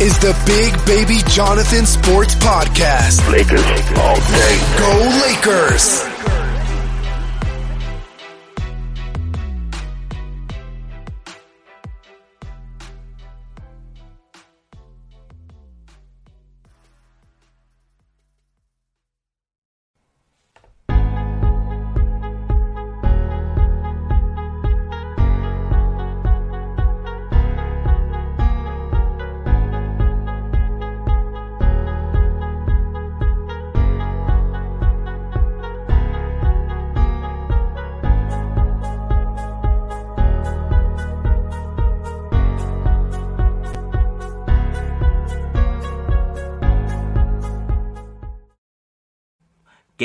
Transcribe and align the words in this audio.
is 0.00 0.18
the 0.18 0.36
Big 0.44 0.84
Baby 0.84 1.20
Jonathan 1.28 1.86
Sports 1.86 2.34
Podcast. 2.34 3.30
Lakers 3.30 3.62
all 3.96 4.16
day. 4.16 4.58
Go 4.78 5.20
Lakers! 5.26 6.15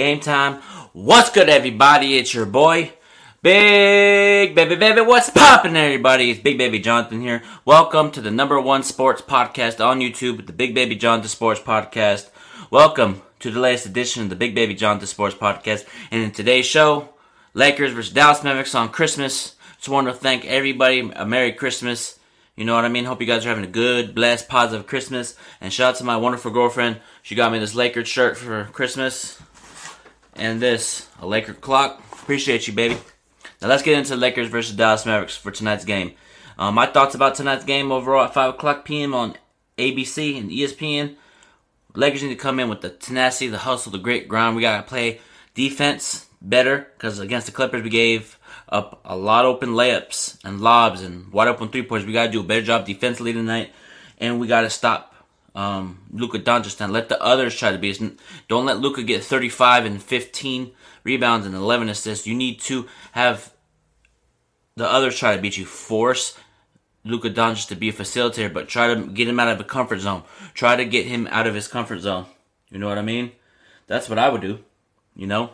Game 0.01 0.19
time. 0.19 0.55
What's 0.93 1.29
good, 1.29 1.47
everybody? 1.47 2.17
It's 2.17 2.33
your 2.33 2.47
boy, 2.47 2.91
Big 3.43 4.55
Baby 4.55 4.75
Baby. 4.75 5.01
What's 5.01 5.29
poppin', 5.29 5.75
everybody? 5.75 6.31
It's 6.31 6.39
Big 6.39 6.57
Baby 6.57 6.79
Jonathan 6.79 7.21
here. 7.21 7.43
Welcome 7.65 8.09
to 8.13 8.19
the 8.21 8.31
number 8.31 8.59
one 8.59 8.81
sports 8.81 9.21
podcast 9.21 9.79
on 9.79 9.99
YouTube, 9.99 10.47
the 10.47 10.53
Big 10.53 10.73
Baby 10.73 10.95
Jonathan 10.95 11.29
Sports 11.29 11.59
Podcast. 11.59 12.31
Welcome 12.71 13.21
to 13.41 13.51
the 13.51 13.59
latest 13.59 13.85
edition 13.85 14.23
of 14.23 14.31
the 14.31 14.35
Big 14.35 14.55
Baby 14.55 14.73
Jonathan 14.73 15.05
Sports 15.05 15.35
Podcast. 15.35 15.85
And 16.09 16.23
in 16.23 16.31
today's 16.31 16.65
show, 16.65 17.09
Lakers 17.53 17.91
versus 17.91 18.11
Dallas 18.11 18.43
Mavericks 18.43 18.73
on 18.73 18.89
Christmas. 18.89 19.53
Just 19.77 19.89
want 19.89 20.07
to 20.07 20.13
thank 20.13 20.45
everybody. 20.45 21.11
A 21.15 21.27
Merry 21.27 21.51
Christmas. 21.51 22.17
You 22.55 22.65
know 22.65 22.73
what 22.73 22.85
I 22.85 22.89
mean? 22.89 23.05
Hope 23.05 23.21
you 23.21 23.27
guys 23.27 23.45
are 23.45 23.49
having 23.49 23.65
a 23.65 23.67
good, 23.67 24.15
blessed, 24.15 24.49
positive 24.49 24.87
Christmas. 24.87 25.35
And 25.61 25.71
shout 25.71 25.93
out 25.93 25.97
to 25.99 26.03
my 26.03 26.17
wonderful 26.17 26.49
girlfriend. 26.49 27.01
She 27.21 27.35
got 27.35 27.51
me 27.51 27.59
this 27.59 27.75
Lakers 27.75 28.07
shirt 28.07 28.35
for 28.35 28.65
Christmas 28.73 29.39
and 30.35 30.61
this 30.61 31.07
a 31.19 31.27
Laker 31.27 31.53
clock. 31.53 32.01
Appreciate 32.11 32.67
you, 32.67 32.73
baby. 32.73 32.97
Now 33.61 33.67
let's 33.67 33.83
get 33.83 33.97
into 33.97 34.15
Lakers 34.15 34.47
versus 34.47 34.75
Dallas 34.75 35.05
Mavericks 35.05 35.35
for 35.37 35.51
tonight's 35.51 35.85
game. 35.85 36.13
Um, 36.57 36.75
my 36.75 36.85
thoughts 36.85 37.15
about 37.15 37.35
tonight's 37.35 37.65
game 37.65 37.91
overall 37.91 38.25
at 38.25 38.33
five 38.33 38.53
o'clock 38.53 38.85
p.m. 38.85 39.13
on 39.13 39.35
ABC 39.77 40.37
and 40.37 40.49
ESPN. 40.49 41.15
Lakers 41.95 42.23
need 42.23 42.29
to 42.29 42.35
come 42.35 42.59
in 42.59 42.69
with 42.69 42.81
the 42.81 42.89
tenacity, 42.89 43.47
the 43.47 43.57
hustle, 43.59 43.91
the 43.91 43.97
great 43.97 44.27
grind. 44.27 44.55
We 44.55 44.61
gotta 44.61 44.83
play 44.83 45.19
defense 45.53 46.27
better 46.41 46.87
because 46.97 47.19
against 47.19 47.45
the 47.45 47.51
Clippers 47.51 47.83
we 47.83 47.89
gave 47.89 48.39
up 48.69 49.01
a 49.03 49.15
lot 49.15 49.45
of 49.45 49.55
open 49.55 49.71
layups 49.71 50.37
and 50.45 50.61
lobs 50.61 51.01
and 51.01 51.31
wide 51.31 51.47
open 51.47 51.69
three 51.69 51.83
points. 51.83 52.05
We 52.05 52.13
gotta 52.13 52.31
do 52.31 52.39
a 52.39 52.43
better 52.43 52.61
job 52.61 52.85
defensively 52.85 53.33
tonight, 53.33 53.73
and 54.17 54.39
we 54.39 54.47
gotta 54.47 54.69
stop 54.69 55.10
um, 55.55 55.99
Luka 56.11 56.39
Doncic 56.39 56.79
and 56.79 56.93
let 56.93 57.09
the 57.09 57.21
others 57.21 57.55
try 57.55 57.71
to 57.71 57.77
be. 57.77 57.93
Don't 58.47 58.65
let 58.65 58.79
Luka 58.79 59.03
get 59.03 59.23
35 59.23 59.85
and 59.85 60.01
15 60.01 60.71
rebounds 61.03 61.45
and 61.45 61.55
11 61.55 61.89
assists. 61.89 62.27
You 62.27 62.35
need 62.35 62.59
to 62.61 62.87
have 63.13 63.53
the 64.75 64.89
others 64.89 65.17
try 65.17 65.35
to 65.35 65.41
beat 65.41 65.57
you. 65.57 65.65
Force 65.65 66.37
Luka 67.03 67.29
Doncic 67.29 67.67
to 67.67 67.75
be 67.75 67.89
a 67.89 67.93
facilitator, 67.93 68.53
but 68.53 68.69
try 68.69 68.93
to 68.93 69.01
get 69.01 69.27
him 69.27 69.39
out 69.39 69.49
of 69.49 69.59
a 69.59 69.65
comfort 69.65 69.99
zone. 69.99 70.23
Try 70.53 70.75
to 70.75 70.85
get 70.85 71.05
him 71.05 71.27
out 71.31 71.47
of 71.47 71.55
his 71.55 71.67
comfort 71.67 71.99
zone. 71.99 72.25
You 72.69 72.79
know 72.79 72.87
what 72.87 72.97
I 72.97 73.03
mean? 73.03 73.31
That's 73.87 74.07
what 74.07 74.19
I 74.19 74.29
would 74.29 74.41
do. 74.41 74.59
You 75.15 75.27
know? 75.27 75.51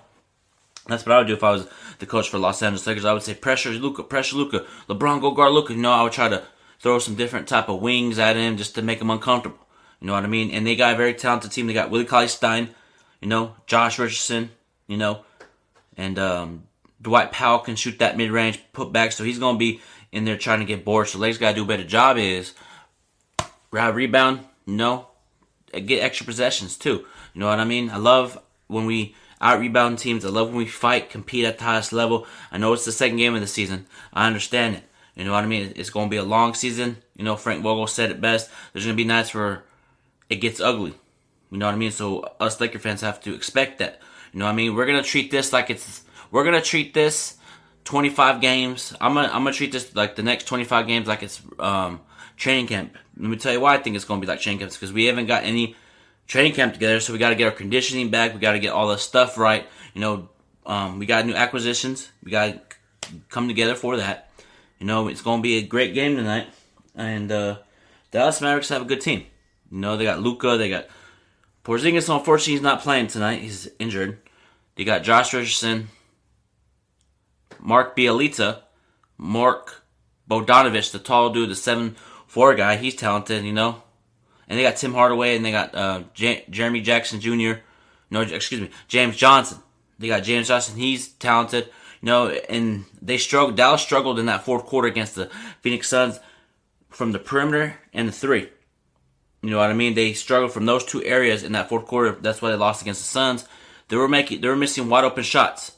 That's 0.88 1.06
what 1.06 1.16
I 1.16 1.18
would 1.18 1.28
do 1.28 1.34
if 1.34 1.44
I 1.44 1.52
was 1.52 1.68
the 2.00 2.06
coach 2.06 2.30
for 2.30 2.38
Los 2.38 2.62
Angeles 2.62 2.86
Lakers. 2.86 3.06
I 3.06 3.14
would 3.14 3.24
say 3.24 3.34
pressure 3.34 3.72
Luka, 3.72 4.04
pressure 4.04 4.38
Luka. 4.38 4.66
LeBron 4.88 5.22
go 5.22 5.32
guard 5.32 5.54
Luka. 5.54 5.74
You 5.74 5.82
know, 5.82 5.92
I 5.92 6.04
would 6.04 6.14
try 6.14 6.30
to 6.30 6.44
throw 6.80 7.00
some 7.00 7.16
different 7.16 7.48
type 7.48 7.68
of 7.70 7.82
wings 7.82 8.20
at 8.20 8.36
him 8.36 8.56
just 8.56 8.76
to 8.76 8.82
make 8.82 9.02
him 9.02 9.10
uncomfortable. 9.10 9.58
You 10.00 10.08
know 10.08 10.14
what 10.14 10.24
I 10.24 10.28
mean? 10.28 10.52
And 10.52 10.66
they 10.66 10.76
got 10.76 10.94
a 10.94 10.98
very 10.98 11.14
talented 11.14 11.52
team. 11.52 11.68
They 11.68 11.74
got 11.74 11.90
Willie 11.90 12.06
Cauley 12.06 12.28
Stein, 12.28 12.70
you 13.22 13.28
know, 13.28 13.56
Josh 13.66 13.98
Richardson, 13.98 14.52
you 14.88 14.98
know, 14.98 15.22
and 15.96 16.20
um, 16.20 16.64
Dwight 17.02 17.32
Powell 17.32 17.60
can 17.60 17.76
shoot 17.76 18.00
that 18.00 18.18
mid 18.18 18.32
range 18.32 18.62
put 18.74 18.92
back, 18.92 19.12
so 19.12 19.24
he's 19.24 19.40
gonna 19.40 19.58
be 19.58 19.82
in 20.12 20.26
there 20.26 20.38
trying 20.38 20.60
to 20.60 20.66
get 20.66 20.86
boards. 20.86 21.12
So 21.12 21.20
Lakers 21.20 21.38
gotta 21.38 21.56
do 21.56 21.64
a 21.64 21.68
better 21.68 21.84
job 21.84 22.18
is 22.18 22.54
grab 23.72 23.96
rebound, 23.96 24.42
you 24.66 24.76
know, 24.76 25.08
get 25.74 26.04
extra 26.04 26.26
possessions 26.26 26.78
too. 26.78 27.06
You 27.34 27.42
know 27.42 27.48
what 27.48 27.60
I 27.60 27.66
mean? 27.66 27.90
I 27.90 27.98
love 27.98 28.40
when 28.68 28.86
we 28.86 29.16
out 29.42 29.60
rebound 29.60 30.00
teams. 30.00 30.26
I 30.26 30.30
love 30.30 30.48
when 30.50 30.58
we 30.58 30.66
fight, 30.66 31.10
compete 31.10 31.46
at 31.46 31.58
the 31.58 31.64
highest 31.64 31.94
level. 31.94 32.26
I 32.52 32.58
know 32.58 32.74
it's 32.74 32.86
the 32.86 32.92
second 32.92 33.18
game 33.18 33.36
of 33.36 33.42
the 33.42 33.48
season. 33.48 33.86
I 34.14 34.28
understand 34.28 34.76
it. 34.76 34.84
You 35.16 35.26
know 35.26 35.32
what 35.32 35.44
I 35.44 35.48
mean? 35.48 35.74
It's 35.76 35.90
going 35.90 36.08
to 36.08 36.12
be 36.12 36.18
a 36.18 36.24
long 36.24 36.54
season. 36.54 36.98
You 37.16 37.24
know, 37.24 37.36
Frank 37.36 37.64
Vogel 37.64 37.88
said 37.88 38.12
it 38.12 38.22
best. 38.22 38.50
There's 38.72 38.86
going 38.86 38.96
to 38.96 39.04
be 39.04 39.08
nights 39.08 39.34
where 39.34 39.64
it 40.30 40.38
gets 40.38 40.60
ugly. 40.60 40.94
You 41.52 41.58
know 41.58 41.66
what 41.66 41.76
I 41.76 41.78
mean? 41.78 41.92
So 41.92 42.20
us 42.40 42.60
Laker 42.60 42.80
fans 42.80 43.02
have 43.02 43.22
to 43.22 43.34
expect 43.34 43.80
that. 43.80 44.02
You 44.34 44.40
know 44.40 44.46
what 44.46 44.52
I 44.52 44.56
mean? 44.56 44.76
We're 44.76 44.86
gonna 44.86 45.04
treat 45.04 45.32
this 45.32 45.54
like 45.54 45.70
it's 45.70 46.04
we're 46.32 46.44
gonna 46.44 46.62
treat 46.62 46.94
this 46.94 47.38
25 47.86 48.42
games. 48.42 48.94
I'm 49.00 49.14
gonna 49.14 49.28
I'm 49.30 49.44
gonna 49.44 49.54
treat 49.54 49.72
this 49.72 49.96
like 49.96 50.16
the 50.16 50.24
next 50.24 50.46
25 50.46 50.88
games 50.88 51.08
like 51.08 51.24
it's 51.24 51.42
um 51.60 52.02
training 52.36 52.68
camp. 52.68 52.98
Let 53.18 53.30
me 53.30 53.38
tell 53.38 53.54
you 53.54 53.62
why 53.62 53.76
I 53.76 53.78
think 53.78 53.96
it's 53.96 54.06
gonna 54.06 54.22
be 54.22 54.28
like 54.28 54.42
training 54.42 54.60
camps 54.60 54.76
because 54.76 54.92
we 54.94 55.06
haven't 55.06 55.28
got 55.28 55.44
any 55.44 55.76
training 56.28 56.54
camp 56.54 56.74
together, 56.74 57.00
so 57.00 57.14
we 57.14 57.20
got 57.20 57.30
to 57.30 57.36
get 57.36 57.46
our 57.46 57.52
conditioning 57.52 58.10
back. 58.10 58.34
We 58.34 58.40
got 58.40 58.52
to 58.52 58.60
get 58.60 58.74
all 58.74 58.90
the 58.90 58.98
stuff 58.98 59.38
right. 59.38 59.66
You 59.94 60.02
know, 60.02 60.30
um, 60.66 61.00
we 61.00 61.06
got 61.06 61.26
new 61.26 61.34
acquisitions. 61.34 62.10
We 62.24 62.32
got 62.32 62.72
to 63.02 63.14
come 63.30 63.48
together 63.48 63.76
for 63.76 63.98
that. 63.98 64.30
You 64.80 64.86
know, 64.86 65.08
it's 65.08 65.22
gonna 65.22 65.42
be 65.42 65.58
a 65.58 65.64
great 65.64 65.96
game 65.96 66.16
tonight, 66.16 66.48
and 66.96 67.32
uh, 67.32 67.58
Dallas 68.12 68.42
Mavericks 68.42 68.70
have 68.70 68.84
a 68.84 68.86
good 68.86 69.02
team. 69.02 69.26
Know, 69.70 69.98
they 69.98 70.06
got 70.06 70.22
Luka, 70.22 70.58
they 70.58 70.70
got 70.70 70.88
Porzingis. 71.64 72.14
Unfortunately, 72.14 72.54
he's 72.54 72.62
not 72.62 72.82
playing 72.82 73.08
tonight. 73.08 73.42
He's 73.42 73.70
injured. 73.80 74.20
They 74.76 74.84
got 74.84 75.04
Josh 75.04 75.34
Richardson, 75.34 75.90
Mark 77.60 77.98
Bjelica, 77.98 78.62
Mark 79.18 79.84
Bogdanovich, 80.30 80.92
the 80.92 81.00
tall 81.00 81.32
dude, 81.32 81.50
the 81.50 81.56
seven 81.56 81.96
four 82.28 82.56
guy. 82.56 82.78
He's 82.78 82.96
talented, 82.96 83.44
you 83.44 83.54
know. 83.54 83.82
And 84.48 84.58
they 84.58 84.64
got 84.64 84.78
Tim 84.78 84.94
Hardaway, 84.94 85.36
and 85.36 85.44
they 85.44 85.52
got 85.52 85.76
uh, 85.76 86.04
J- 86.14 86.46
Jeremy 86.50 86.82
Jackson 86.82 87.20
Jr. 87.20 87.60
No, 88.10 88.22
excuse 88.22 88.62
me, 88.62 88.70
James 88.88 89.18
Johnson. 89.18 89.60
They 90.00 90.08
got 90.08 90.24
James 90.24 90.48
Johnson. 90.48 90.78
He's 90.78 91.10
talented, 91.10 91.66
you 92.02 92.06
know. 92.06 92.30
And 92.30 92.86
they 93.02 93.18
struggled. 93.18 93.58
Dallas 93.58 93.82
struggled 93.82 94.20
in 94.20 94.28
that 94.28 94.46
fourth 94.46 94.66
quarter 94.66 94.88
against 94.88 95.16
the 95.16 95.30
Phoenix 95.62 95.90
Suns 95.90 96.20
from 96.90 97.12
the 97.12 97.20
perimeter 97.20 97.78
and 97.94 98.08
the 98.08 98.14
three. 98.14 98.50
You 99.48 99.54
know 99.54 99.60
what 99.60 99.70
I 99.70 99.76
mean? 99.76 99.94
They 99.94 100.12
struggled 100.12 100.52
from 100.52 100.66
those 100.66 100.84
two 100.84 101.02
areas 101.06 101.42
in 101.42 101.54
that 101.54 101.70
fourth 101.70 101.86
quarter. 101.86 102.12
That's 102.12 102.42
why 102.42 102.50
they 102.52 102.58
lost 102.58 102.82
against 102.82 103.00
the 103.00 103.08
Suns. 103.08 103.48
They 103.88 103.96
were 103.96 104.10
making, 104.10 104.42
they 104.42 104.50
were 104.50 104.58
missing 104.58 104.90
wide 104.90 105.06
open 105.06 105.24
shots, 105.24 105.72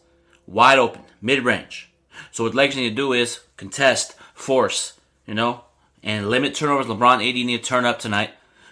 wide 0.47 0.79
open, 0.79 1.03
mid 1.21 1.45
range. 1.45 1.91
So 2.31 2.45
what 2.45 2.55
Lakers 2.55 2.77
need 2.77 2.89
to 2.89 2.95
do 2.95 3.13
is 3.13 3.41
contest, 3.57 4.15
force, 4.33 4.99
you 5.27 5.35
know, 5.35 5.65
and 6.01 6.31
limit 6.31 6.55
turnovers. 6.55 6.87
LeBron, 6.87 7.17
AD 7.17 7.35
need 7.35 7.57
to 7.57 7.63
turn 7.63 7.85
up 7.85 7.99
tonight. 7.99 8.31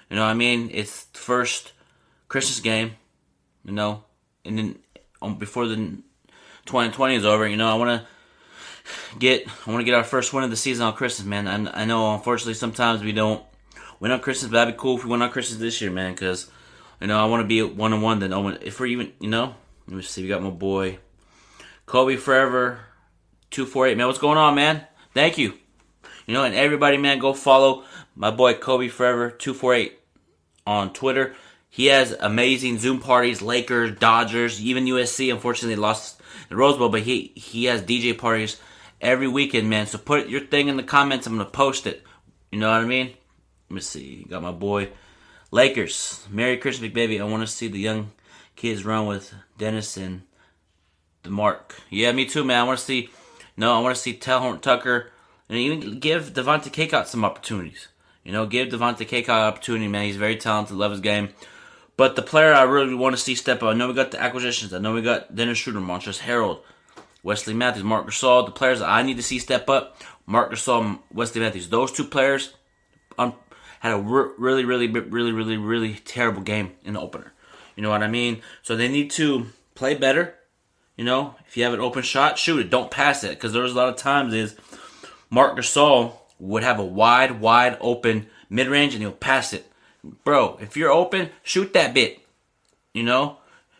You 0.09 0.15
know 0.15 0.23
what 0.23 0.31
I 0.31 0.33
mean? 0.33 0.71
It's 0.73 1.03
the 1.03 1.19
first 1.19 1.73
Christmas 2.27 2.59
game, 2.59 2.95
you 3.65 3.73
know, 3.73 4.03
and 4.45 4.57
then 4.57 4.79
um, 5.21 5.35
before 5.35 5.67
the 5.67 5.75
2020 5.75 7.13
is 7.13 7.23
over, 7.23 7.47
you 7.47 7.55
know, 7.57 7.69
I 7.69 7.75
want 7.75 8.01
to 8.01 9.19
get, 9.19 9.47
I 9.47 9.69
want 9.69 9.81
to 9.81 9.85
get 9.85 9.93
our 9.93 10.03
first 10.03 10.33
win 10.33 10.43
of 10.43 10.49
the 10.49 10.57
season 10.57 10.87
on 10.87 10.93
Christmas, 10.93 11.27
man. 11.27 11.47
I, 11.47 11.83
I 11.83 11.85
know, 11.85 12.15
unfortunately, 12.15 12.55
sometimes 12.55 13.03
we 13.03 13.11
don't 13.11 13.43
win 13.99 14.11
on 14.11 14.19
Christmas, 14.19 14.51
but 14.51 14.57
that'd 14.57 14.73
be 14.73 14.79
cool 14.79 14.97
if 14.97 15.03
we 15.03 15.11
win 15.11 15.21
on 15.21 15.31
Christmas 15.31 15.59
this 15.59 15.81
year, 15.81 15.91
man. 15.91 16.13
Because 16.13 16.49
you 17.01 17.07
know 17.07 17.19
I 17.19 17.25
want 17.25 17.43
to 17.43 17.47
be 17.47 17.61
one 17.61 17.93
on 17.93 18.01
one. 18.01 18.19
Then 18.19 18.33
oh, 18.33 18.47
if 18.49 18.79
we're 18.79 18.87
even, 18.87 19.13
you 19.19 19.29
know, 19.29 19.55
let 19.87 19.97
me 19.97 20.03
see. 20.03 20.23
We 20.23 20.27
got 20.27 20.43
my 20.43 20.49
boy 20.49 20.99
Kobe 21.85 22.15
Forever 22.15 22.79
two 23.49 23.65
four 23.65 23.87
eight. 23.87 23.97
Man, 23.97 24.07
what's 24.07 24.19
going 24.19 24.37
on, 24.37 24.55
man? 24.55 24.85
Thank 25.13 25.37
you. 25.37 25.53
You 26.25 26.33
know, 26.33 26.43
and 26.43 26.53
everybody, 26.53 26.97
man, 26.97 27.19
go 27.19 27.33
follow 27.33 27.83
my 28.15 28.31
boy 28.31 28.55
Kobe 28.55 28.87
Forever 28.87 29.29
two 29.29 29.53
four 29.53 29.73
eight 29.73 29.99
on 30.65 30.93
Twitter. 30.93 31.35
He 31.69 31.87
has 31.87 32.11
amazing 32.11 32.79
Zoom 32.79 32.99
parties, 32.99 33.41
Lakers, 33.41 33.97
Dodgers, 33.97 34.61
even 34.61 34.85
USC. 34.85 35.31
Unfortunately, 35.31 35.75
lost 35.75 36.21
the 36.49 36.55
Rose 36.55 36.77
Bowl, 36.77 36.89
but 36.89 37.01
he 37.01 37.31
he 37.35 37.65
has 37.65 37.81
DJ 37.81 38.17
parties 38.17 38.59
every 39.01 39.27
weekend, 39.27 39.69
man. 39.69 39.87
So 39.87 39.97
put 39.97 40.27
your 40.27 40.41
thing 40.41 40.67
in 40.67 40.77
the 40.77 40.83
comments. 40.83 41.27
I'm 41.27 41.37
gonna 41.37 41.49
post 41.49 41.87
it. 41.87 42.03
You 42.51 42.59
know 42.59 42.71
what 42.71 42.81
I 42.81 42.85
mean? 42.85 43.13
Let 43.69 43.75
me 43.75 43.81
see. 43.81 44.25
Got 44.29 44.43
my 44.43 44.51
boy 44.51 44.89
Lakers. 45.51 46.25
Merry 46.29 46.57
Christmas, 46.57 46.91
baby. 46.91 47.19
I 47.19 47.25
want 47.25 47.41
to 47.41 47.47
see 47.47 47.67
the 47.67 47.79
young 47.79 48.11
kids 48.55 48.85
run 48.85 49.05
with 49.07 49.33
Dennis 49.57 49.97
and 49.97 50.23
the 51.23 51.29
Mark. 51.29 51.75
Yeah, 51.89 52.11
me 52.11 52.25
too, 52.25 52.43
man. 52.43 52.61
I 52.61 52.63
want 52.63 52.79
to 52.79 52.85
see. 52.85 53.09
No, 53.55 53.75
I 53.75 53.81
want 53.81 53.95
to 53.95 54.01
see 54.01 54.13
Tell 54.13 54.57
Tucker 54.57 55.11
and 55.49 55.57
even 55.57 55.99
give 55.99 56.33
Devontae 56.33 56.71
Cacok 56.71 57.07
some 57.07 57.25
opportunities. 57.25 57.87
You 58.23 58.31
know, 58.31 58.45
give 58.45 58.69
Devontae 58.69 59.07
Cacok 59.07 59.29
opportunity, 59.29 59.87
man. 59.87 60.05
He's 60.05 60.17
very 60.17 60.35
talented, 60.35 60.75
love 60.75 60.91
his 60.91 60.99
game. 61.01 61.29
But 61.95 62.15
the 62.15 62.21
player 62.21 62.53
I 62.53 62.63
really 62.63 62.93
want 62.93 63.15
to 63.15 63.21
see 63.21 63.35
step 63.35 63.63
up, 63.63 63.69
I 63.69 63.73
know 63.73 63.87
we 63.87 63.93
got 63.93 64.11
the 64.11 64.21
acquisitions. 64.21 64.73
I 64.73 64.77
know 64.77 64.93
we 64.93 65.01
got 65.01 65.35
Dennis 65.35 65.57
Schroeder, 65.57 65.79
Montrezl 65.79 66.19
Harrell, 66.19 66.59
Wesley 67.23 67.55
Matthews, 67.55 67.83
Marc 67.83 68.05
Gasol. 68.05 68.45
The 68.45 68.51
players 68.51 68.81
I 68.81 69.01
need 69.01 69.17
to 69.17 69.23
see 69.23 69.39
step 69.39 69.67
up, 69.69 69.99
Marc 70.27 70.51
Gasol, 70.51 70.99
Wesley 71.11 71.41
Matthews. 71.41 71.69
Those 71.69 71.91
two 71.91 72.03
players 72.03 72.53
had 73.87 73.99
a 73.99 74.01
re- 74.01 74.31
really, 74.37 74.65
really, 74.65 74.87
really, 74.87 75.31
really, 75.31 75.57
really 75.57 75.95
terrible 75.95 76.41
game 76.41 76.73
in 76.83 76.93
the 76.93 77.01
opener. 77.01 77.33
You 77.75 77.83
know 77.83 77.89
what 77.89 78.03
I 78.03 78.07
mean? 78.07 78.41
So 78.61 78.75
they 78.75 78.87
need 78.87 79.11
to 79.11 79.47
play 79.75 79.95
better. 79.95 80.35
You 80.95 81.05
know, 81.05 81.35
if 81.47 81.55
you 81.55 81.63
have 81.63 81.73
an 81.73 81.79
open 81.79 82.01
shot, 82.01 82.39
shoot 82.39 82.59
it. 82.59 82.69
Don't 82.69 82.89
pass 82.89 83.23
it 83.23 83.31
because 83.31 83.53
there's 83.53 83.73
a 83.73 83.75
lot 83.75 83.89
of 83.89 83.97
times 83.97 84.33
is 84.33 84.55
Marc 85.29 85.57
Gasol 85.57 86.13
would 86.39 86.63
have 86.63 86.79
a 86.79 86.85
wide, 86.85 87.39
wide 87.39 87.77
open 87.81 88.27
mid 88.49 88.67
range 88.67 88.93
and 88.93 89.03
he'll 89.03 89.11
pass 89.11 89.53
it 89.53 89.71
bro, 90.23 90.57
if 90.61 90.77
you're 90.77 90.91
open, 90.91 91.29
shoot 91.43 91.73
that 91.73 91.93
bit. 91.93 92.19
You 92.93 93.03
know, 93.03 93.37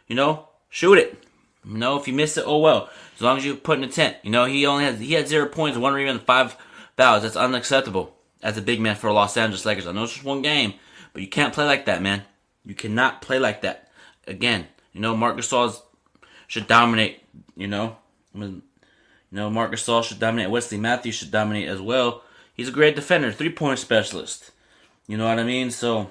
you 0.07 0.15
know, 0.15 0.47
shoot 0.69 0.97
it. 0.97 1.23
You 1.65 1.77
know, 1.77 1.99
if 1.99 2.07
you 2.07 2.13
miss 2.13 2.37
it, 2.37 2.43
oh 2.45 2.59
well. 2.59 2.89
As 3.15 3.21
long 3.21 3.37
as 3.37 3.45
you 3.45 3.55
put 3.55 3.77
in 3.77 3.83
a 3.83 3.87
tent. 3.87 4.17
You 4.23 4.29
know, 4.29 4.45
he 4.45 4.65
only 4.65 4.83
has 4.83 4.99
he 4.99 5.13
had 5.13 5.27
zero 5.27 5.47
points, 5.47 5.77
one 5.77 5.93
rebound, 5.93 6.21
five 6.21 6.55
fouls. 6.95 7.23
That's 7.23 7.35
unacceptable 7.35 8.15
as 8.41 8.57
a 8.57 8.61
big 8.61 8.79
man 8.79 8.95
for 8.95 9.11
Los 9.11 9.37
Angeles 9.37 9.65
Lakers. 9.65 9.87
I 9.87 9.91
know 9.91 10.03
it's 10.03 10.13
just 10.13 10.25
one 10.25 10.41
game, 10.41 10.73
but 11.13 11.21
you 11.21 11.27
can't 11.27 11.53
play 11.53 11.65
like 11.65 11.85
that, 11.85 12.01
man. 12.01 12.23
You 12.65 12.75
cannot 12.75 13.21
play 13.21 13.39
like 13.39 13.61
that. 13.61 13.89
Again, 14.27 14.67
you 14.93 15.01
know, 15.01 15.15
Marc 15.15 15.37
Gasol 15.37 15.79
should 16.47 16.67
dominate. 16.67 17.21
You 17.55 17.67
know, 17.67 17.97
you 18.33 18.61
know, 19.31 19.49
Marc 19.49 19.71
Gasol 19.71 20.03
should 20.03 20.19
dominate. 20.19 20.49
Wesley 20.49 20.77
Matthews 20.77 21.15
should 21.15 21.31
dominate 21.31 21.67
as 21.67 21.81
well. 21.81 22.23
He's 22.53 22.69
a 22.69 22.73
great 22.73 22.95
defender, 22.95 23.31
three 23.31 23.51
point 23.51 23.79
specialist. 23.79 24.51
You 25.07 25.17
know 25.17 25.27
what 25.27 25.39
I 25.39 25.43
mean? 25.43 25.71
So 25.71 26.09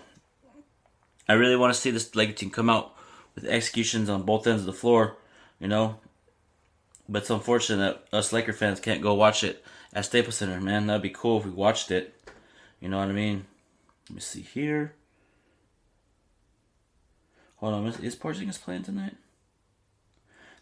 I 1.28 1.34
really 1.34 1.56
want 1.56 1.74
to 1.74 1.80
see 1.80 1.90
this 1.90 2.14
Laker 2.14 2.32
team 2.32 2.50
come 2.50 2.70
out 2.70 2.94
with 3.34 3.44
executions 3.44 4.08
on 4.08 4.22
both 4.22 4.46
ends 4.46 4.62
of 4.62 4.66
the 4.66 4.72
floor, 4.72 5.16
you 5.60 5.68
know. 5.68 5.98
But 7.08 7.22
it's 7.22 7.30
unfortunate 7.30 8.02
that 8.10 8.16
us 8.16 8.32
Laker 8.32 8.52
fans 8.52 8.80
can't 8.80 9.02
go 9.02 9.14
watch 9.14 9.44
it 9.44 9.62
at 9.96 10.04
Staples 10.04 10.36
Center, 10.36 10.60
man. 10.60 10.86
That'd 10.86 11.00
be 11.00 11.08
cool 11.08 11.38
if 11.38 11.46
we 11.46 11.50
watched 11.50 11.90
it. 11.90 12.14
You 12.80 12.90
know 12.90 12.98
what 12.98 13.08
I 13.08 13.12
mean? 13.12 13.46
Let 14.10 14.14
me 14.14 14.20
see 14.20 14.42
here. 14.42 14.94
Hold 17.56 17.74
on, 17.74 17.86
is, 17.86 17.98
is 18.00 18.14
Porzingis 18.14 18.60
playing 18.60 18.82
tonight? 18.82 19.16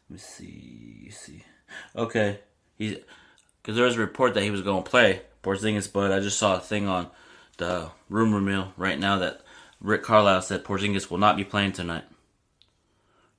Let 0.08 0.10
me 0.10 0.18
see. 0.18 1.10
See. 1.10 1.44
Okay, 1.96 2.38
he's 2.76 2.98
because 3.60 3.74
there 3.74 3.86
was 3.86 3.96
a 3.96 4.00
report 4.00 4.34
that 4.34 4.44
he 4.44 4.50
was 4.52 4.62
going 4.62 4.84
to 4.84 4.88
play 4.88 5.22
Porzingis, 5.42 5.92
but 5.92 6.12
I 6.12 6.20
just 6.20 6.38
saw 6.38 6.56
a 6.56 6.60
thing 6.60 6.86
on 6.86 7.10
the 7.56 7.90
rumor 8.08 8.40
mill 8.40 8.72
right 8.76 8.98
now 8.98 9.18
that 9.18 9.40
Rick 9.80 10.04
Carlisle 10.04 10.42
said 10.42 10.64
Porzingis 10.64 11.10
will 11.10 11.18
not 11.18 11.36
be 11.36 11.44
playing 11.44 11.72
tonight. 11.72 12.04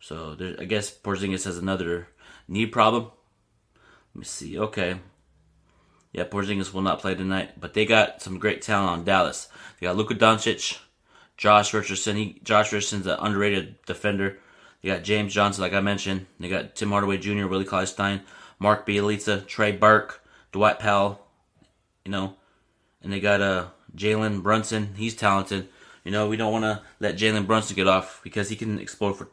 So 0.01 0.35
there, 0.35 0.55
I 0.59 0.65
guess 0.65 0.93
Porzingis 0.93 1.45
has 1.45 1.57
another 1.57 2.09
knee 2.49 2.65
problem. 2.65 3.11
Let 4.13 4.19
me 4.19 4.25
see. 4.25 4.59
Okay. 4.59 4.97
Yeah, 6.15 6.23
Porzingis 6.23 6.71
will 6.71 6.81
not 6.81 7.01
play 7.01 7.13
tonight, 7.13 7.59
but 7.59 7.73
they 7.73 7.85
got 7.85 8.21
some 8.21 8.39
great 8.39 8.61
talent 8.61 8.89
on 8.89 9.03
Dallas. 9.03 9.49
They 9.77 9.87
got 9.87 9.97
Luka 9.97 10.15
Doncic, 10.15 10.79
Josh 11.35 11.73
Richardson. 11.73 12.15
He, 12.15 12.39
Josh 12.41 12.71
Richardson's 12.71 13.05
an 13.05 13.17
underrated 13.19 13.75
defender. 13.85 14.39
They 14.81 14.87
got 14.87 15.03
James 15.03 15.33
Johnson, 15.33 15.61
like 15.61 15.73
I 15.73 15.81
mentioned. 15.81 16.25
They 16.39 16.47
got 16.47 16.73
Tim 16.73 16.91
Hardaway 16.91 17.17
Jr., 17.17 17.47
Willie 17.47 17.65
Cauley 17.65 17.85
Stein, 17.85 18.21
Mark 18.59 18.87
Bjelica, 18.87 19.45
Trey 19.45 19.73
Burke, 19.73 20.23
Dwight 20.53 20.79
Powell. 20.79 21.19
You 22.05 22.13
know, 22.13 22.35
and 23.03 23.11
they 23.11 23.19
got 23.19 23.41
uh 23.41 23.67
Jalen 23.93 24.41
Brunson. 24.41 24.93
He's 24.95 25.17
talented. 25.17 25.67
You 26.05 26.11
know, 26.11 26.29
we 26.29 26.37
don't 26.37 26.53
want 26.53 26.63
to 26.63 26.81
let 27.01 27.17
Jalen 27.17 27.45
Brunson 27.45 27.75
get 27.75 27.89
off 27.89 28.21
because 28.23 28.47
he 28.47 28.55
can 28.55 28.79
explode 28.79 29.17
for 29.17 29.27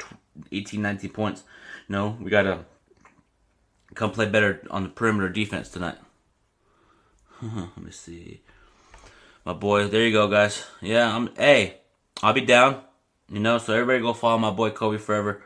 18, 0.50 0.82
19 0.82 1.10
points. 1.10 1.44
You 1.86 1.92
know, 1.92 2.16
we 2.20 2.28
got 2.28 2.42
to 2.42 2.64
come 3.94 4.10
play 4.10 4.26
better 4.26 4.66
on 4.68 4.82
the 4.82 4.88
perimeter 4.88 5.28
defense 5.28 5.68
tonight. 5.68 5.98
Let 7.56 7.76
me 7.84 7.90
see. 7.90 8.40
My 9.44 9.52
boy, 9.52 9.88
there 9.88 10.06
you 10.06 10.12
go, 10.12 10.28
guys. 10.28 10.64
Yeah, 10.80 11.14
I'm. 11.14 11.34
Hey, 11.34 11.78
I'll 12.22 12.32
be 12.32 12.42
down. 12.42 12.80
You 13.28 13.40
know, 13.40 13.58
so 13.58 13.72
everybody 13.72 14.00
go 14.00 14.12
follow 14.12 14.38
my 14.38 14.50
boy 14.50 14.70
Kobe 14.70 14.98
Forever, 14.98 15.42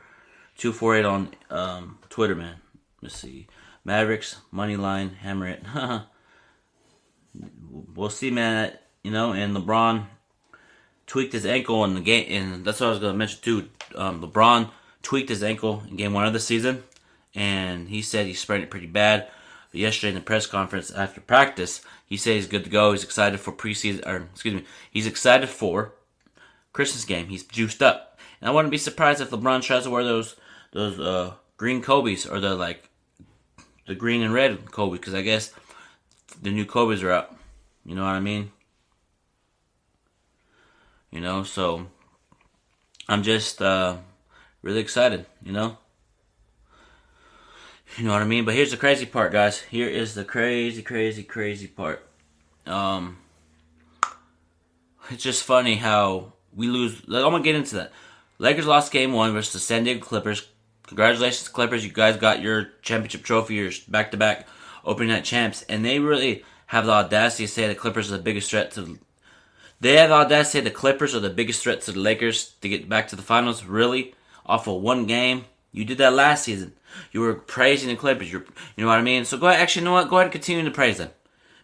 two 0.58 0.75
four 0.75 0.94
eight 0.94 1.06
on 1.06 1.31
um, 1.48 1.98
Twitter, 2.10 2.34
man. 2.34 2.56
Let's 3.00 3.16
see, 3.16 3.46
Mavericks 3.82 4.37
money 4.50 4.76
line, 4.76 5.10
hammer 5.10 5.46
it. 5.46 5.64
we'll 7.94 8.10
see, 8.10 8.31
man. 8.31 8.76
You 9.02 9.12
know, 9.12 9.32
and 9.32 9.56
LeBron 9.56 10.04
tweaked 11.06 11.32
his 11.32 11.46
ankle 11.46 11.82
in 11.84 11.94
the 11.94 12.00
game, 12.02 12.26
and 12.28 12.62
that's 12.62 12.81
what 12.81 12.88
I 12.88 12.90
was 12.90 12.99
to 12.99 13.14
mention 13.14 13.40
too. 13.40 13.69
Um, 13.94 14.20
LeBron 14.20 14.70
tweaked 15.02 15.31
his 15.31 15.42
ankle 15.42 15.82
in 15.88 15.96
game 15.96 16.12
one 16.12 16.26
of 16.26 16.34
the 16.34 16.40
season, 16.40 16.82
and 17.34 17.88
he 17.88 18.02
said 18.02 18.26
he 18.26 18.34
sprained 18.34 18.64
it 18.64 18.70
pretty 18.70 18.87
bad. 18.87 19.28
But 19.76 19.82
yesterday 19.82 20.08
in 20.08 20.14
the 20.14 20.23
press 20.23 20.46
conference 20.46 20.90
after 20.90 21.20
practice, 21.20 21.82
he 22.06 22.17
said 22.17 22.37
he's 22.37 22.46
good 22.46 22.64
to 22.64 22.70
go. 22.70 22.93
He's 22.93 23.05
excited 23.05 23.40
for 23.40 23.52
preseason, 23.52 24.06
or 24.06 24.26
excuse 24.32 24.55
me, 24.55 24.64
he's 24.90 25.06
excited 25.06 25.50
for 25.50 25.93
Christmas 26.73 27.05
game. 27.05 27.26
He's 27.28 27.44
juiced 27.44 27.82
up, 27.82 28.19
and 28.40 28.49
I 28.49 28.55
wouldn't 28.55 28.70
be 28.70 28.78
surprised 28.78 29.20
if 29.20 29.28
LeBron 29.28 29.61
tries 29.61 29.82
to 29.82 29.90
wear 29.90 30.02
those 30.02 30.34
those 30.73 30.99
uh, 30.99 31.34
green 31.58 31.82
Kobe's 31.82 32.25
or 32.25 32.40
the 32.40 32.55
like 32.55 32.88
the 33.87 33.94
green 33.94 34.23
and 34.23 34.32
red 34.32 34.70
Kobe 34.70 34.96
because 34.96 35.12
I 35.12 35.20
guess 35.20 35.52
the 36.40 36.50
new 36.50 36.64
Kobe's 36.64 37.02
are 37.02 37.12
out. 37.12 37.37
You 37.84 37.96
know 37.96 38.05
what 38.05 38.14
I 38.14 38.20
mean? 38.20 38.52
You 41.11 41.20
know, 41.20 41.43
so 41.43 41.87
I'm 43.11 43.23
just 43.23 43.61
uh, 43.61 43.99
really 44.62 44.80
excited, 44.80 45.26
you 45.42 45.52
know? 45.52 45.76
You 47.97 48.05
know 48.05 48.12
what 48.12 48.23
I 48.23 48.26
mean? 48.26 48.45
But 48.45 48.55
here's 48.55 48.73
the 48.73 48.76
crazy 48.76 49.07
part, 49.07 49.33
guys. 49.33 49.61
Here 49.61 49.88
is 49.88 50.14
the 50.14 50.25
crazy, 50.25 50.83
crazy, 50.83 51.23
crazy 51.23 51.66
part. 51.66 52.07
Um, 52.66 53.19
it's 55.11 55.23
just 55.23 55.45
funny 55.45 55.76
how 55.76 56.33
we 56.55 56.69
lose. 56.69 57.02
I'm 57.05 57.23
gonna 57.23 57.43
get 57.43 57.55
into 57.55 57.76
that. 57.76 57.93
Lakers 58.38 58.66
lost 58.66 58.93
game 58.93 59.12
one 59.12 59.33
versus 59.33 59.55
the 59.55 59.59
San 59.61 59.85
Diego 59.85 60.05
Clippers. 60.05 60.49
Congratulations, 60.88 61.49
Clippers! 61.49 61.85
You 61.85 61.90
guys 61.90 62.16
got 62.16 62.43
your 62.43 62.71
championship 62.83 63.23
trophy, 63.23 63.55
your 63.55 63.73
back-to-back 63.88 64.47
opening 64.85 65.09
night 65.09 65.25
champs, 65.25 65.62
and 65.62 65.85
they 65.85 65.99
really 65.99 66.45
have 66.66 66.87
the 66.87 66.93
audacity 66.93 67.47
to 67.47 67.52
say 67.52 67.66
the 67.66 67.75
Clippers 67.75 68.12
are 68.12 68.16
the 68.16 68.23
biggest 68.23 68.50
threat 68.50 68.71
to 68.73 68.99
they 69.81 69.97
have 69.97 70.09
the 70.09 70.14
audacity 70.14 70.61
the 70.61 70.71
Clippers 70.71 71.14
are 71.14 71.21
the 71.21 71.31
biggest 71.31 71.62
threat 71.62 71.83
to 71.83 71.93
the 71.93 72.00
Lakers 72.00 72.55
to 72.61 72.69
get 72.69 72.88
back 72.88 73.09
to 73.09 73.16
the 73.16 73.23
finals. 73.23 73.64
Really? 73.64 74.14
Off 74.47 74.66
of 74.66 74.81
one 74.81 75.07
game? 75.07 75.45
You 75.73 75.85
did 75.85 75.99
that 75.99 76.14
last 76.14 76.45
season. 76.45 76.73
You 77.12 77.21
were 77.21 77.35
praising 77.35 77.88
the 77.88 77.97
Clippers. 77.97 78.31
You're, 78.31 78.45
you 78.76 78.85
know 78.85 78.88
what 78.88 78.99
I 78.99 79.02
mean? 79.02 79.25
So 79.25 79.38
go 79.38 79.49
ahead. 79.49 79.61
Actually, 79.61 79.83
you 79.83 79.87
know 79.87 79.93
what? 79.93 80.09
Go 80.09 80.16
ahead 80.16 80.26
and 80.26 80.33
continue 80.33 80.64
to 80.64 80.71
praise 80.71 80.99
them. 80.99 81.11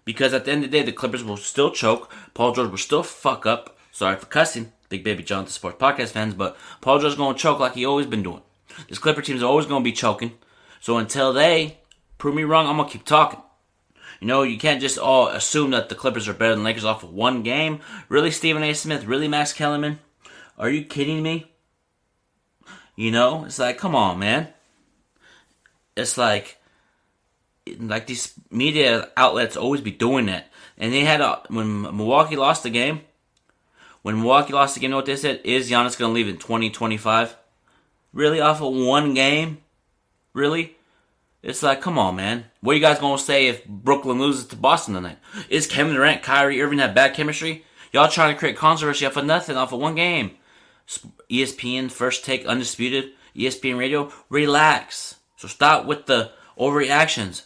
Because 0.04 0.34
at 0.34 0.44
the 0.44 0.52
end 0.52 0.64
of 0.64 0.70
the 0.70 0.78
day, 0.78 0.84
the 0.84 0.92
Clippers 0.92 1.22
will 1.22 1.36
still 1.36 1.70
choke. 1.70 2.12
Paul 2.34 2.52
George 2.52 2.70
will 2.70 2.78
still 2.78 3.02
fuck 3.02 3.46
up. 3.46 3.78
Sorry 3.92 4.16
for 4.16 4.26
cussing, 4.26 4.72
Big 4.88 5.04
Baby 5.04 5.22
John, 5.22 5.44
the 5.44 5.50
Sports 5.50 5.78
Podcast 5.78 6.08
fans, 6.08 6.34
but 6.34 6.56
Paul 6.80 6.98
George's 6.98 7.16
going 7.16 7.34
to 7.34 7.40
choke 7.40 7.60
like 7.60 7.74
he 7.74 7.84
always 7.84 8.06
been 8.06 8.22
doing. 8.22 8.42
This 8.88 8.98
Clipper 8.98 9.22
team 9.22 9.36
is 9.36 9.42
always 9.42 9.66
going 9.66 9.82
to 9.82 9.84
be 9.84 9.92
choking. 9.92 10.32
So 10.80 10.96
until 10.96 11.32
they 11.32 11.78
prove 12.18 12.34
me 12.34 12.44
wrong, 12.44 12.66
I'm 12.66 12.76
going 12.76 12.88
to 12.88 12.92
keep 12.92 13.04
talking. 13.04 13.40
You 14.20 14.26
know, 14.28 14.42
you 14.42 14.58
can't 14.58 14.80
just 14.80 14.98
all 14.98 15.28
assume 15.28 15.72
that 15.72 15.88
the 15.88 15.94
Clippers 15.94 16.28
are 16.28 16.32
better 16.32 16.54
than 16.54 16.64
Lakers 16.64 16.84
off 16.84 17.02
of 17.02 17.12
one 17.12 17.42
game. 17.42 17.80
Really, 18.08 18.30
Stephen 18.30 18.62
A. 18.62 18.72
Smith? 18.72 19.04
Really, 19.04 19.28
Max 19.28 19.52
Kellerman? 19.52 19.98
Are 20.56 20.70
you 20.70 20.84
kidding 20.84 21.22
me? 21.22 21.50
You 22.96 23.10
know, 23.10 23.44
it's 23.44 23.58
like, 23.58 23.78
come 23.78 23.94
on, 23.94 24.18
man. 24.18 24.48
It's 25.96 26.16
like, 26.16 26.58
like 27.78 28.06
these 28.06 28.32
media 28.50 29.10
outlets 29.16 29.56
always 29.56 29.80
be 29.80 29.90
doing 29.90 30.26
that. 30.26 30.48
And 30.78 30.92
they 30.92 31.04
had 31.04 31.20
a, 31.20 31.42
when 31.48 31.82
Milwaukee 31.82 32.36
lost 32.36 32.62
the 32.62 32.70
game. 32.70 33.02
When 34.02 34.18
Milwaukee 34.18 34.52
lost 34.52 34.74
the 34.74 34.80
game, 34.80 34.88
you 34.88 34.90
know 34.90 34.96
what 34.96 35.06
they 35.06 35.16
said? 35.16 35.40
Is 35.44 35.70
Giannis 35.70 35.98
going 35.98 36.10
to 36.10 36.14
leave 36.14 36.28
in 36.28 36.38
2025? 36.38 37.36
Really, 38.12 38.40
off 38.40 38.60
of 38.60 38.74
one 38.74 39.14
game? 39.14 39.58
Really? 40.34 40.76
It's 41.42 41.62
like, 41.62 41.80
come 41.80 41.98
on, 41.98 42.16
man. 42.16 42.44
What 42.60 42.72
are 42.72 42.74
you 42.76 42.80
guys 42.80 43.00
gonna 43.00 43.18
say 43.18 43.48
if 43.48 43.66
Brooklyn 43.66 44.20
loses 44.20 44.46
to 44.46 44.56
Boston 44.56 44.94
tonight? 44.94 45.18
Is 45.48 45.66
Kevin 45.66 45.94
Durant, 45.94 46.22
Kyrie 46.22 46.62
Irving 46.62 46.78
have 46.78 46.94
bad 46.94 47.14
chemistry? 47.14 47.64
Y'all 47.92 48.08
trying 48.08 48.32
to 48.32 48.38
create 48.38 48.56
controversy 48.56 49.04
off 49.06 49.16
of 49.16 49.24
nothing, 49.24 49.56
off 49.56 49.72
of 49.72 49.80
one 49.80 49.96
game. 49.96 50.32
ESPN, 51.30 51.90
First 51.90 52.24
Take, 52.24 52.46
Undisputed, 52.46 53.12
ESPN 53.34 53.76
Radio, 53.78 54.12
relax. 54.28 55.16
So 55.42 55.48
stop 55.48 55.86
with 55.86 56.06
the 56.06 56.30
overreactions. 56.56 57.42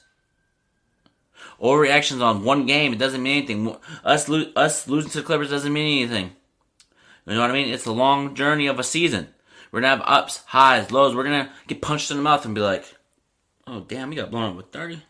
Overreactions 1.58 2.20
on 2.20 2.44
one 2.44 2.66
game, 2.66 2.92
it 2.92 2.98
doesn't 2.98 3.22
mean 3.22 3.38
anything. 3.38 3.74
Us, 4.04 4.28
lo- 4.28 4.52
us 4.54 4.86
losing 4.86 5.10
to 5.12 5.18
the 5.20 5.24
Clippers 5.24 5.48
doesn't 5.48 5.72
mean 5.72 6.02
anything. 6.02 6.32
You 7.24 7.36
know 7.36 7.40
what 7.40 7.50
I 7.50 7.54
mean? 7.54 7.72
It's 7.72 7.86
a 7.86 7.92
long 7.92 8.34
journey 8.34 8.66
of 8.66 8.78
a 8.78 8.84
season. 8.84 9.28
We're 9.72 9.80
gonna 9.80 9.96
have 9.96 10.04
ups, 10.04 10.42
highs, 10.44 10.92
lows. 10.92 11.16
We're 11.16 11.24
gonna 11.24 11.50
get 11.68 11.80
punched 11.80 12.10
in 12.10 12.18
the 12.18 12.22
mouth 12.22 12.44
and 12.44 12.54
be 12.54 12.60
like, 12.60 12.84
"Oh 13.66 13.80
damn, 13.80 14.10
we 14.10 14.16
got 14.16 14.30
blown 14.30 14.50
up 14.50 14.56
with 14.56 14.72
30. 14.72 15.02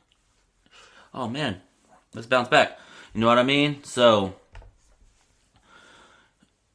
Oh 1.12 1.28
man, 1.28 1.60
let's 2.14 2.28
bounce 2.28 2.48
back." 2.48 2.78
You 3.14 3.20
know 3.20 3.26
what 3.26 3.38
I 3.38 3.42
mean? 3.42 3.82
So, 3.82 4.36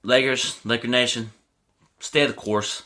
Lakers, 0.03 0.59
Laker 0.65 0.89
Nation, 0.89 1.31
stay 1.99 2.25
the 2.25 2.33
course. 2.33 2.83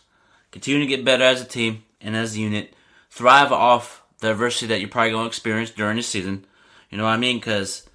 Continue 0.51 0.81
to 0.81 0.85
get 0.85 1.03
better 1.03 1.23
as 1.23 1.41
a 1.41 1.45
team 1.45 1.85
and 1.99 2.15
as 2.15 2.35
a 2.35 2.39
unit. 2.39 2.75
Thrive 3.15 3.53
off 3.53 4.03
the 4.19 4.31
adversity 4.31 4.67
that 4.67 4.81
you're 4.81 4.89
probably 4.89 5.11
going 5.11 5.23
to 5.23 5.27
experience 5.27 5.69
during 5.69 5.95
the 5.95 6.03
season. 6.03 6.45
You 6.89 6.97
know 6.97 7.05
what 7.05 7.11
I 7.11 7.17
mean? 7.17 7.37
Because 7.37 7.87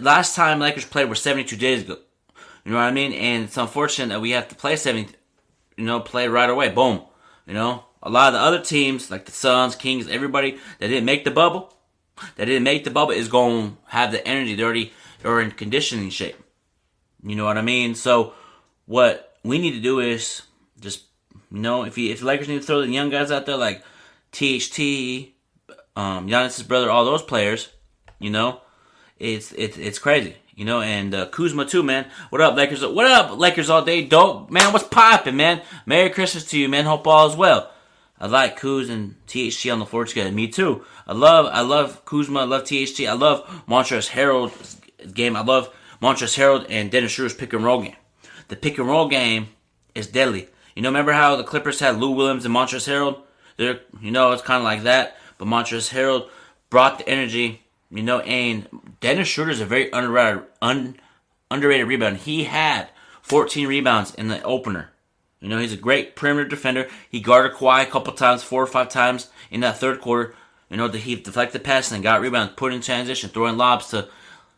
last 0.00 0.34
time 0.34 0.60
Lakers 0.60 0.86
played 0.86 1.10
was 1.10 1.20
72 1.20 1.54
days 1.56 1.82
ago. 1.82 1.98
You 2.64 2.72
know 2.72 2.78
what 2.78 2.84
I 2.84 2.90
mean? 2.90 3.12
And 3.12 3.44
it's 3.44 3.58
unfortunate 3.58 4.08
that 4.08 4.22
we 4.22 4.30
have 4.30 4.48
to 4.48 4.54
play 4.54 4.76
70, 4.76 5.14
you 5.76 5.84
know, 5.84 6.00
play 6.00 6.26
right 6.26 6.48
away. 6.48 6.70
Boom. 6.70 7.02
You 7.46 7.52
know, 7.52 7.84
a 8.02 8.08
lot 8.08 8.28
of 8.28 8.32
the 8.32 8.40
other 8.40 8.64
teams, 8.64 9.10
like 9.10 9.26
the 9.26 9.32
Suns, 9.32 9.76
Kings, 9.76 10.08
everybody 10.08 10.52
that 10.78 10.88
didn't 10.88 11.04
make 11.04 11.24
the 11.24 11.30
bubble, 11.30 11.76
that 12.36 12.46
didn't 12.46 12.62
make 12.62 12.84
the 12.84 12.90
bubble 12.90 13.12
is 13.12 13.28
going 13.28 13.72
to 13.72 13.76
have 13.88 14.10
the 14.10 14.26
energy. 14.26 14.54
They're 14.54 14.64
already 14.64 14.92
they're 15.20 15.40
in 15.42 15.50
conditioning 15.50 16.08
shape. 16.08 16.42
You 17.22 17.36
know 17.36 17.44
what 17.44 17.58
I 17.58 17.62
mean? 17.62 17.94
So 17.94 18.32
what 18.86 19.36
we 19.44 19.58
need 19.58 19.72
to 19.72 19.80
do 19.80 20.00
is 20.00 20.40
just 20.80 21.04
you 21.52 21.60
know 21.60 21.84
if 21.84 21.98
you, 21.98 22.10
if 22.10 22.20
the 22.20 22.26
Lakers 22.26 22.48
need 22.48 22.60
to 22.60 22.66
throw 22.66 22.80
the 22.80 22.88
young 22.88 23.10
guys 23.10 23.30
out 23.30 23.46
there 23.46 23.56
like 23.56 23.84
THT, 24.32 25.32
um, 25.94 26.28
Giannis's 26.28 26.62
brother, 26.62 26.90
all 26.90 27.04
those 27.04 27.22
players, 27.22 27.68
you 28.18 28.30
know, 28.30 28.60
it's 29.18 29.52
it's 29.52 29.76
it's 29.76 29.98
crazy. 29.98 30.36
You 30.54 30.66
know, 30.66 30.82
and 30.82 31.14
uh, 31.14 31.26
Kuzma 31.26 31.64
too, 31.64 31.82
man. 31.82 32.06
What 32.28 32.42
up, 32.42 32.56
Lakers? 32.56 32.84
What 32.84 33.10
up, 33.10 33.38
Lakers 33.38 33.70
all 33.70 33.82
day? 33.82 34.04
Dope, 34.04 34.50
man. 34.50 34.72
What's 34.72 34.86
poppin', 34.86 35.36
man? 35.36 35.62
Merry 35.86 36.10
Christmas 36.10 36.44
to 36.50 36.58
you, 36.58 36.68
man. 36.68 36.84
Hope 36.84 37.06
all 37.06 37.28
is 37.28 37.36
well. 37.36 37.70
I 38.20 38.26
like 38.26 38.60
Kuz 38.60 38.88
and 38.88 39.16
THT 39.26 39.68
on 39.70 39.80
the 39.80 39.86
floor 39.86 40.04
together. 40.04 40.30
Me 40.30 40.46
too. 40.46 40.84
I 41.06 41.12
love, 41.12 41.46
I 41.46 41.62
love 41.62 42.04
Kuzma. 42.04 42.40
I 42.40 42.44
love 42.44 42.64
THT. 42.64 43.00
I 43.00 43.14
love 43.14 43.44
Montrezl 43.66 44.10
Harrell's 44.10 44.80
game. 45.12 45.34
I 45.34 45.42
love 45.42 45.74
Montrezl 46.00 46.38
Harrell 46.38 46.66
and 46.68 46.90
Dennis 46.90 47.12
Schroeder's 47.12 47.34
pick 47.34 47.52
and 47.52 47.64
roll 47.64 47.82
game. 47.82 47.96
The 48.48 48.56
pick 48.56 48.78
and 48.78 48.86
roll 48.86 49.08
game 49.08 49.48
is 49.94 50.06
deadly. 50.06 50.48
You 50.74 50.82
know, 50.82 50.88
remember 50.88 51.12
how 51.12 51.36
the 51.36 51.44
Clippers 51.44 51.80
had 51.80 51.98
Lou 51.98 52.12
Williams 52.12 52.44
and 52.44 52.54
Montrezl 52.54 52.88
Harrell? 52.88 53.20
They're, 53.56 53.80
you 54.00 54.10
know, 54.10 54.32
it's 54.32 54.42
kind 54.42 54.58
of 54.58 54.64
like 54.64 54.82
that. 54.84 55.16
But 55.38 55.48
Montrezl 55.48 55.90
Harrell 55.90 56.28
brought 56.70 56.98
the 56.98 57.08
energy, 57.08 57.62
you 57.90 58.02
know, 58.02 58.20
and 58.20 58.68
Dennis 59.00 59.28
Schroeder 59.28 59.50
is 59.50 59.60
a 59.60 59.66
very 59.66 59.90
underrated, 59.92 60.44
un, 60.62 60.96
underrated 61.50 61.86
rebound. 61.86 62.18
He 62.18 62.44
had 62.44 62.88
14 63.22 63.66
rebounds 63.66 64.14
in 64.14 64.28
the 64.28 64.42
opener. 64.42 64.90
You 65.40 65.48
know, 65.48 65.58
he's 65.58 65.72
a 65.72 65.76
great 65.76 66.14
perimeter 66.14 66.48
defender. 66.48 66.88
He 67.10 67.20
guarded 67.20 67.56
Kawhi 67.56 67.82
a 67.82 67.90
couple 67.90 68.12
times, 68.12 68.42
four 68.44 68.62
or 68.62 68.66
five 68.66 68.88
times 68.88 69.28
in 69.50 69.60
that 69.60 69.78
third 69.78 70.00
quarter. 70.00 70.34
You 70.70 70.76
know, 70.76 70.88
he 70.88 71.16
deflected 71.16 71.64
passes 71.64 71.92
and 71.92 72.02
got 72.02 72.20
rebounds, 72.20 72.54
put 72.56 72.72
in 72.72 72.80
transition, 72.80 73.28
throwing 73.28 73.58
lobs 73.58 73.88
to, 73.88 74.08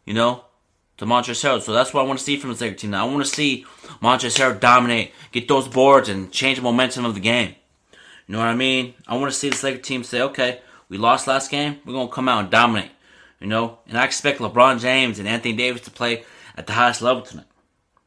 you 0.04 0.14
know, 0.14 0.44
to 0.98 1.06
Montrezl 1.06 1.44
Harrell. 1.44 1.62
So 1.62 1.72
that's 1.72 1.92
what 1.92 2.04
I 2.04 2.06
want 2.06 2.18
to 2.18 2.24
see 2.24 2.36
from 2.36 2.50
the 2.50 2.56
second 2.56 2.76
team. 2.76 2.90
Now 2.90 3.06
I 3.06 3.10
want 3.10 3.24
to 3.24 3.30
see 3.30 3.66
Montrezl 4.02 4.38
Harrell 4.38 4.60
dominate, 4.60 5.12
get 5.32 5.48
those 5.48 5.68
boards, 5.68 6.08
and 6.08 6.30
change 6.30 6.58
the 6.58 6.62
momentum 6.62 7.04
of 7.04 7.14
the 7.14 7.20
game. 7.20 7.54
You 8.26 8.32
know 8.32 8.38
what 8.38 8.48
I 8.48 8.54
mean? 8.54 8.94
I 9.06 9.16
want 9.16 9.32
to 9.32 9.38
see 9.38 9.50
the 9.50 9.56
second 9.56 9.82
team 9.82 10.04
say, 10.04 10.22
okay, 10.22 10.60
we 10.88 10.98
lost 10.98 11.26
last 11.26 11.50
game. 11.50 11.78
We're 11.84 11.92
gonna 11.92 12.08
come 12.08 12.28
out 12.28 12.40
and 12.40 12.50
dominate. 12.50 12.90
You 13.40 13.48
know, 13.48 13.78
and 13.88 13.98
I 13.98 14.04
expect 14.04 14.38
LeBron 14.38 14.80
James 14.80 15.18
and 15.18 15.28
Anthony 15.28 15.54
Davis 15.54 15.82
to 15.82 15.90
play 15.90 16.24
at 16.56 16.66
the 16.66 16.72
highest 16.72 17.02
level 17.02 17.22
tonight. 17.22 17.46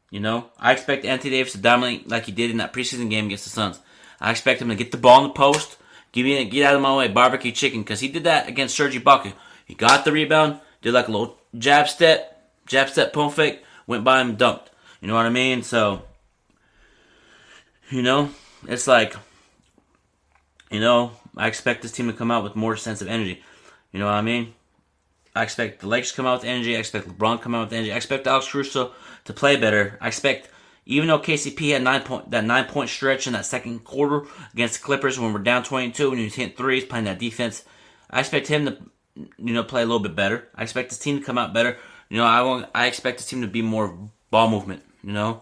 You 0.09 0.19
know, 0.19 0.45
I 0.57 0.71
expect 0.71 1.05
Anthony 1.05 1.31
Davis 1.31 1.51
to 1.51 1.57
dominate 1.57 2.07
like 2.07 2.25
he 2.25 2.31
did 2.31 2.49
in 2.49 2.57
that 2.57 2.73
preseason 2.73 3.09
game 3.09 3.25
against 3.25 3.43
the 3.43 3.49
Suns. 3.49 3.79
I 4.19 4.31
expect 4.31 4.61
him 4.61 4.69
to 4.69 4.75
get 4.75 4.91
the 4.91 4.97
ball 4.97 5.23
in 5.23 5.27
the 5.27 5.33
post, 5.33 5.77
give 6.11 6.25
me 6.25 6.43
get 6.45 6.65
out 6.65 6.75
of 6.75 6.81
my 6.81 6.95
way, 6.95 7.07
barbecue 7.07 7.51
chicken, 7.51 7.81
because 7.81 7.99
he 7.99 8.07
did 8.07 8.23
that 8.23 8.47
against 8.47 8.75
Serge 8.75 8.95
Ibaka. 8.95 9.33
He 9.65 9.75
got 9.75 10.05
the 10.05 10.11
rebound, 10.11 10.59
did 10.81 10.93
like 10.93 11.07
a 11.07 11.11
little 11.11 11.37
jab 11.57 11.87
step, 11.87 12.36
jab 12.67 12.89
step 12.89 13.13
pump 13.13 13.33
fake, 13.33 13.63
went 13.87 14.03
by 14.03 14.21
him, 14.21 14.37
dunked. 14.37 14.67
You 15.01 15.07
know 15.07 15.15
what 15.15 15.25
I 15.25 15.29
mean? 15.29 15.63
So, 15.63 16.03
you 17.89 18.01
know, 18.01 18.29
it's 18.67 18.87
like, 18.87 19.15
you 20.69 20.79
know, 20.79 21.11
I 21.35 21.47
expect 21.47 21.81
this 21.81 21.91
team 21.91 22.07
to 22.07 22.13
come 22.13 22.31
out 22.31 22.43
with 22.43 22.55
more 22.55 22.75
sense 22.75 23.01
of 23.01 23.07
energy. 23.07 23.41
You 23.91 23.99
know 23.99 24.05
what 24.05 24.15
I 24.15 24.21
mean? 24.21 24.53
I 25.35 25.43
expect 25.43 25.81
the 25.81 25.87
Lakers 25.87 26.11
to 26.11 26.15
come 26.17 26.25
out 26.25 26.41
with 26.41 26.49
energy. 26.49 26.75
I 26.75 26.79
expect 26.79 27.07
LeBron 27.07 27.37
to 27.37 27.43
come 27.43 27.55
out 27.55 27.67
with 27.67 27.73
energy. 27.73 27.93
I 27.93 27.95
expect 27.95 28.27
Alex 28.27 28.51
Caruso 28.51 28.91
to 29.25 29.33
play 29.33 29.55
better. 29.55 29.97
I 30.01 30.07
expect, 30.07 30.49
even 30.85 31.07
though 31.07 31.19
KCP 31.19 31.73
had 31.73 31.83
nine 31.83 32.01
point 32.01 32.31
that 32.31 32.43
nine 32.43 32.65
point 32.65 32.89
stretch 32.89 33.27
in 33.27 33.33
that 33.33 33.45
second 33.45 33.83
quarter 33.83 34.27
against 34.53 34.79
the 34.79 34.85
Clippers 34.85 35.19
when 35.19 35.33
we're 35.33 35.39
down 35.39 35.63
twenty 35.63 35.91
two 35.91 36.09
and 36.09 36.19
he's 36.19 36.33
hitting 36.33 36.55
threes, 36.55 36.85
playing 36.85 37.05
that 37.05 37.19
defense, 37.19 37.63
I 38.09 38.21
expect 38.21 38.47
him 38.47 38.65
to, 38.65 38.77
you 39.37 39.53
know, 39.53 39.63
play 39.63 39.83
a 39.83 39.85
little 39.85 39.99
bit 39.99 40.15
better. 40.15 40.47
I 40.55 40.63
expect 40.63 40.89
this 40.89 40.99
team 40.99 41.19
to 41.19 41.23
come 41.23 41.37
out 41.37 41.53
better. 41.53 41.77
You 42.09 42.17
know, 42.17 42.25
I 42.25 42.41
want, 42.41 42.69
I 42.73 42.87
expect 42.87 43.17
this 43.17 43.27
team 43.27 43.41
to 43.41 43.47
be 43.47 43.61
more 43.61 43.97
ball 44.31 44.49
movement. 44.49 44.83
You 45.03 45.13
know, 45.13 45.41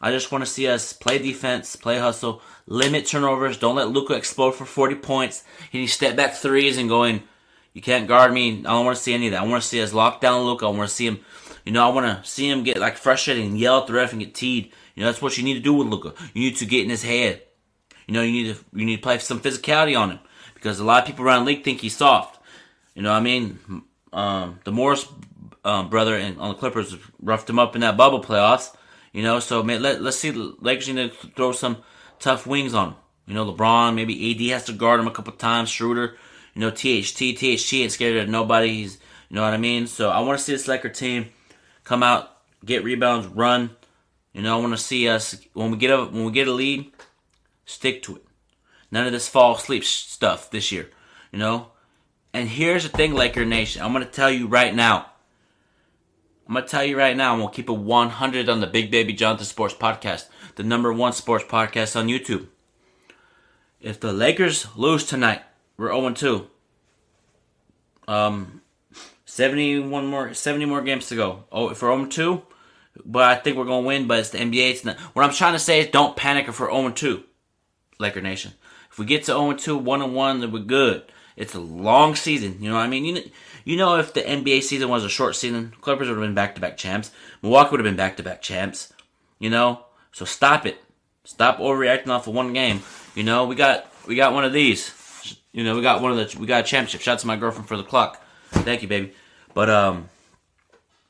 I 0.00 0.10
just 0.10 0.32
want 0.32 0.44
to 0.44 0.50
see 0.50 0.68
us 0.68 0.92
play 0.92 1.18
defense, 1.18 1.76
play 1.76 1.98
hustle, 1.98 2.42
limit 2.66 3.06
turnovers. 3.06 3.58
Don't 3.58 3.76
let 3.76 3.88
Luka 3.88 4.14
explode 4.14 4.52
for 4.52 4.64
forty 4.64 4.94
points, 4.94 5.44
hitting 5.70 5.88
step 5.88 6.16
back 6.16 6.34
threes 6.34 6.78
and 6.78 6.88
going 6.88 7.22
you 7.72 7.80
can't 7.80 8.06
guard 8.06 8.32
me. 8.32 8.58
I 8.60 8.62
don't 8.62 8.84
want 8.84 8.96
to 8.96 9.02
see 9.02 9.14
any 9.14 9.28
of 9.28 9.32
that. 9.32 9.42
I 9.42 9.46
want 9.46 9.62
to 9.62 9.68
see 9.68 9.82
us 9.82 9.92
lock 9.92 10.20
down 10.20 10.44
Luka. 10.44 10.66
I 10.66 10.70
want 10.70 10.88
to 10.88 10.94
see 10.94 11.06
him, 11.06 11.20
you 11.64 11.72
know, 11.72 11.88
I 11.88 11.92
want 11.92 12.06
to 12.06 12.28
see 12.28 12.48
him 12.48 12.64
get 12.64 12.78
like 12.78 12.96
frustrated 12.96 13.44
and 13.44 13.58
yell 13.58 13.80
at 13.80 13.86
the 13.86 13.94
ref 13.94 14.12
and 14.12 14.20
get 14.20 14.34
teed. 14.34 14.72
You 14.94 15.02
know, 15.02 15.06
that's 15.08 15.22
what 15.22 15.38
you 15.38 15.44
need 15.44 15.54
to 15.54 15.60
do 15.60 15.72
with 15.72 15.88
Luka. 15.88 16.14
You 16.34 16.42
need 16.42 16.56
to 16.56 16.66
get 16.66 16.84
in 16.84 16.90
his 16.90 17.02
head. 17.02 17.42
You 18.06 18.14
know, 18.14 18.22
you 18.22 18.32
need 18.32 18.54
to 18.54 18.64
you 18.74 18.84
need 18.84 18.96
to 18.96 19.02
play 19.02 19.18
some 19.18 19.40
physicality 19.40 19.98
on 19.98 20.10
him 20.10 20.20
because 20.54 20.80
a 20.80 20.84
lot 20.84 21.02
of 21.02 21.06
people 21.06 21.24
around 21.24 21.44
the 21.44 21.52
league 21.52 21.64
think 21.64 21.80
he's 21.80 21.96
soft. 21.96 22.38
You 22.94 23.02
know, 23.02 23.12
what 23.12 23.18
I 23.18 23.22
mean, 23.22 23.58
um, 24.12 24.60
the 24.64 24.72
Morris 24.72 25.06
um, 25.64 25.88
brother 25.88 26.16
and 26.16 26.38
on 26.38 26.48
the 26.50 26.54
Clippers 26.54 26.96
roughed 27.20 27.48
him 27.48 27.58
up 27.58 27.74
in 27.74 27.80
that 27.82 27.96
bubble 27.96 28.22
playoffs. 28.22 28.74
You 29.12 29.22
know, 29.22 29.40
so 29.40 29.62
man, 29.62 29.82
let 29.82 30.00
let's 30.00 30.16
see 30.16 30.32
Lakers 30.32 30.88
need 30.88 31.12
to 31.12 31.26
throw 31.28 31.52
some 31.52 31.78
tough 32.18 32.46
wings 32.46 32.74
on 32.74 32.88
him. 32.88 32.94
You 33.26 33.34
know, 33.34 33.52
LeBron, 33.52 33.94
maybe 33.94 34.30
AD 34.30 34.52
has 34.52 34.64
to 34.64 34.72
guard 34.72 35.00
him 35.00 35.06
a 35.06 35.10
couple 35.10 35.32
times. 35.34 35.68
Schroeder, 35.68 36.16
you 36.54 36.60
know, 36.60 36.70
THT, 36.70 37.36
THT 37.36 37.74
ain't 37.74 37.92
scared 37.92 38.16
of 38.16 38.28
nobody. 38.28 38.68
He's, 38.68 38.98
you 39.28 39.36
know 39.36 39.42
what 39.42 39.54
I 39.54 39.58
mean? 39.58 39.86
So 39.86 40.10
I 40.10 40.20
want 40.20 40.38
to 40.38 40.44
see 40.44 40.52
this 40.52 40.66
Laker 40.66 40.88
team 40.88 41.26
come 41.84 42.02
out, 42.02 42.36
get 42.64 42.84
rebounds, 42.84 43.26
run. 43.28 43.70
You 44.32 44.42
know, 44.42 44.56
I 44.56 44.60
want 44.60 44.72
to 44.72 44.78
see 44.78 45.08
us 45.08 45.40
when 45.52 45.70
we 45.70 45.76
get 45.76 45.90
a 45.90 46.04
when 46.04 46.24
we 46.24 46.32
get 46.32 46.48
a 46.48 46.52
lead, 46.52 46.90
stick 47.66 48.02
to 48.04 48.16
it. 48.16 48.24
None 48.90 49.06
of 49.06 49.12
this 49.12 49.28
fall 49.28 49.56
sleep 49.56 49.84
stuff 49.84 50.50
this 50.50 50.72
year. 50.72 50.90
You 51.30 51.38
know. 51.38 51.68
And 52.34 52.48
here's 52.48 52.84
the 52.84 52.88
thing, 52.88 53.12
Laker 53.12 53.44
Nation. 53.44 53.82
I'm 53.82 53.92
gonna 53.92 54.06
tell 54.06 54.30
you 54.30 54.46
right 54.46 54.74
now. 54.74 55.11
I'm 56.48 56.54
gonna 56.54 56.66
tell 56.66 56.84
you 56.84 56.98
right 56.98 57.16
now, 57.16 57.32
and 57.32 57.40
we'll 57.40 57.50
keep 57.50 57.68
it 57.68 57.72
100 57.72 58.48
on 58.48 58.60
the 58.60 58.66
Big 58.66 58.90
Baby 58.90 59.12
Jonathan 59.12 59.46
Sports 59.46 59.74
Podcast, 59.74 60.26
the 60.56 60.62
number 60.62 60.92
one 60.92 61.12
sports 61.12 61.44
podcast 61.44 61.96
on 61.96 62.08
YouTube. 62.08 62.48
If 63.80 64.00
the 64.00 64.12
Lakers 64.12 64.66
lose 64.76 65.06
tonight, 65.06 65.42
we're 65.76 65.92
0 65.92 66.10
2. 66.10 66.46
Um, 68.08 68.60
71 69.24 70.06
more, 70.06 70.34
70 70.34 70.64
more 70.64 70.82
games 70.82 71.08
to 71.08 71.16
go. 71.16 71.44
Oh, 71.50 71.70
if 71.70 71.80
we're 71.80 71.94
0 71.94 72.06
2, 72.06 72.42
but 73.04 73.22
I 73.22 73.36
think 73.36 73.56
we're 73.56 73.64
gonna 73.64 73.86
win. 73.86 74.06
But 74.06 74.18
it's 74.18 74.30
the 74.30 74.38
NBA. 74.38 74.70
It's 74.70 74.84
not, 74.84 74.98
what 75.14 75.24
I'm 75.24 75.32
trying 75.32 75.54
to 75.54 75.58
say 75.58 75.80
is, 75.80 75.88
don't 75.88 76.16
panic 76.16 76.48
if 76.48 76.58
we're 76.58 76.70
0 76.70 76.90
2, 76.90 77.22
Laker 77.98 78.20
Nation. 78.20 78.52
If 78.90 78.98
we 78.98 79.06
get 79.06 79.20
to 79.22 79.32
0 79.32 79.54
2, 79.54 79.78
1 79.78 80.12
1, 80.12 80.40
then 80.40 80.52
we're 80.52 80.58
good. 80.58 81.04
It's 81.36 81.54
a 81.54 81.60
long 81.60 82.14
season. 82.14 82.58
You 82.60 82.68
know 82.68 82.76
what 82.76 82.82
I 82.82 82.88
mean? 82.88 83.04
You 83.04 83.30
you 83.64 83.76
know, 83.76 83.98
if 83.98 84.12
the 84.12 84.22
NBA 84.22 84.62
season 84.62 84.88
was 84.88 85.04
a 85.04 85.08
short 85.08 85.36
season, 85.36 85.72
Clippers 85.80 86.08
would 86.08 86.16
have 86.16 86.24
been 86.24 86.34
back 86.34 86.54
to 86.54 86.60
back 86.60 86.76
champs. 86.76 87.10
Milwaukee 87.42 87.70
would 87.72 87.80
have 87.80 87.84
been 87.84 87.96
back 87.96 88.16
to 88.16 88.22
back 88.22 88.42
champs. 88.42 88.92
You 89.38 89.50
know, 89.50 89.84
so 90.12 90.24
stop 90.24 90.66
it. 90.66 90.78
Stop 91.24 91.58
overreacting 91.58 92.08
off 92.08 92.26
of 92.26 92.34
one 92.34 92.52
game. 92.52 92.82
You 93.14 93.22
know, 93.22 93.46
we 93.46 93.54
got 93.54 93.86
we 94.06 94.14
got 94.16 94.32
one 94.32 94.44
of 94.44 94.52
these. 94.52 94.92
You 95.52 95.64
know, 95.64 95.76
we 95.76 95.82
got 95.82 96.00
one 96.00 96.12
of 96.12 96.16
the 96.16 96.38
we 96.38 96.46
got 96.46 96.64
a 96.64 96.66
championship. 96.66 97.00
Shout 97.00 97.14
out 97.14 97.20
to 97.20 97.26
my 97.26 97.36
girlfriend 97.36 97.68
for 97.68 97.76
the 97.76 97.84
clock. 97.84 98.22
Thank 98.50 98.82
you, 98.82 98.88
baby. 98.88 99.12
But 99.54 99.70
um, 99.70 100.08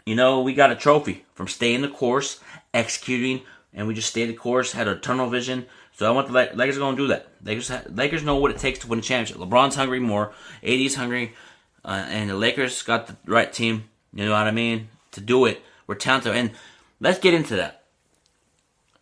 you 0.04 0.14
know, 0.14 0.42
we 0.42 0.54
got 0.54 0.72
a 0.72 0.76
trophy 0.76 1.24
from 1.34 1.48
staying 1.48 1.82
the 1.82 1.88
course, 1.88 2.40
executing, 2.74 3.42
and 3.72 3.86
we 3.86 3.94
just 3.94 4.10
stayed 4.10 4.28
the 4.28 4.34
course. 4.34 4.72
Had 4.72 4.88
a 4.88 4.96
tunnel 4.96 5.28
vision. 5.28 5.66
So 5.94 6.06
I 6.06 6.10
want 6.10 6.26
the 6.26 6.32
Lakers 6.32 6.78
going 6.78 6.96
to 6.96 7.02
do 7.02 7.08
that. 7.08 7.28
Lakers 7.44 7.70
Lakers 7.90 8.22
know 8.22 8.36
what 8.36 8.50
it 8.50 8.58
takes 8.58 8.80
to 8.80 8.88
win 8.88 8.98
a 8.98 9.02
championship. 9.02 9.36
LeBron's 9.36 9.76
hungry 9.76 10.00
more. 10.00 10.32
AD's 10.62 10.94
hungry, 10.94 11.34
uh, 11.84 12.06
and 12.08 12.30
the 12.30 12.36
Lakers 12.36 12.82
got 12.82 13.06
the 13.06 13.16
right 13.26 13.52
team. 13.52 13.84
You 14.12 14.26
know 14.26 14.32
what 14.32 14.46
I 14.46 14.50
mean 14.50 14.88
to 15.12 15.20
do 15.20 15.46
it. 15.46 15.62
We're 15.86 15.94
talented, 15.94 16.34
and 16.34 16.52
let's 17.00 17.18
get 17.18 17.34
into 17.34 17.56
that. 17.56 17.84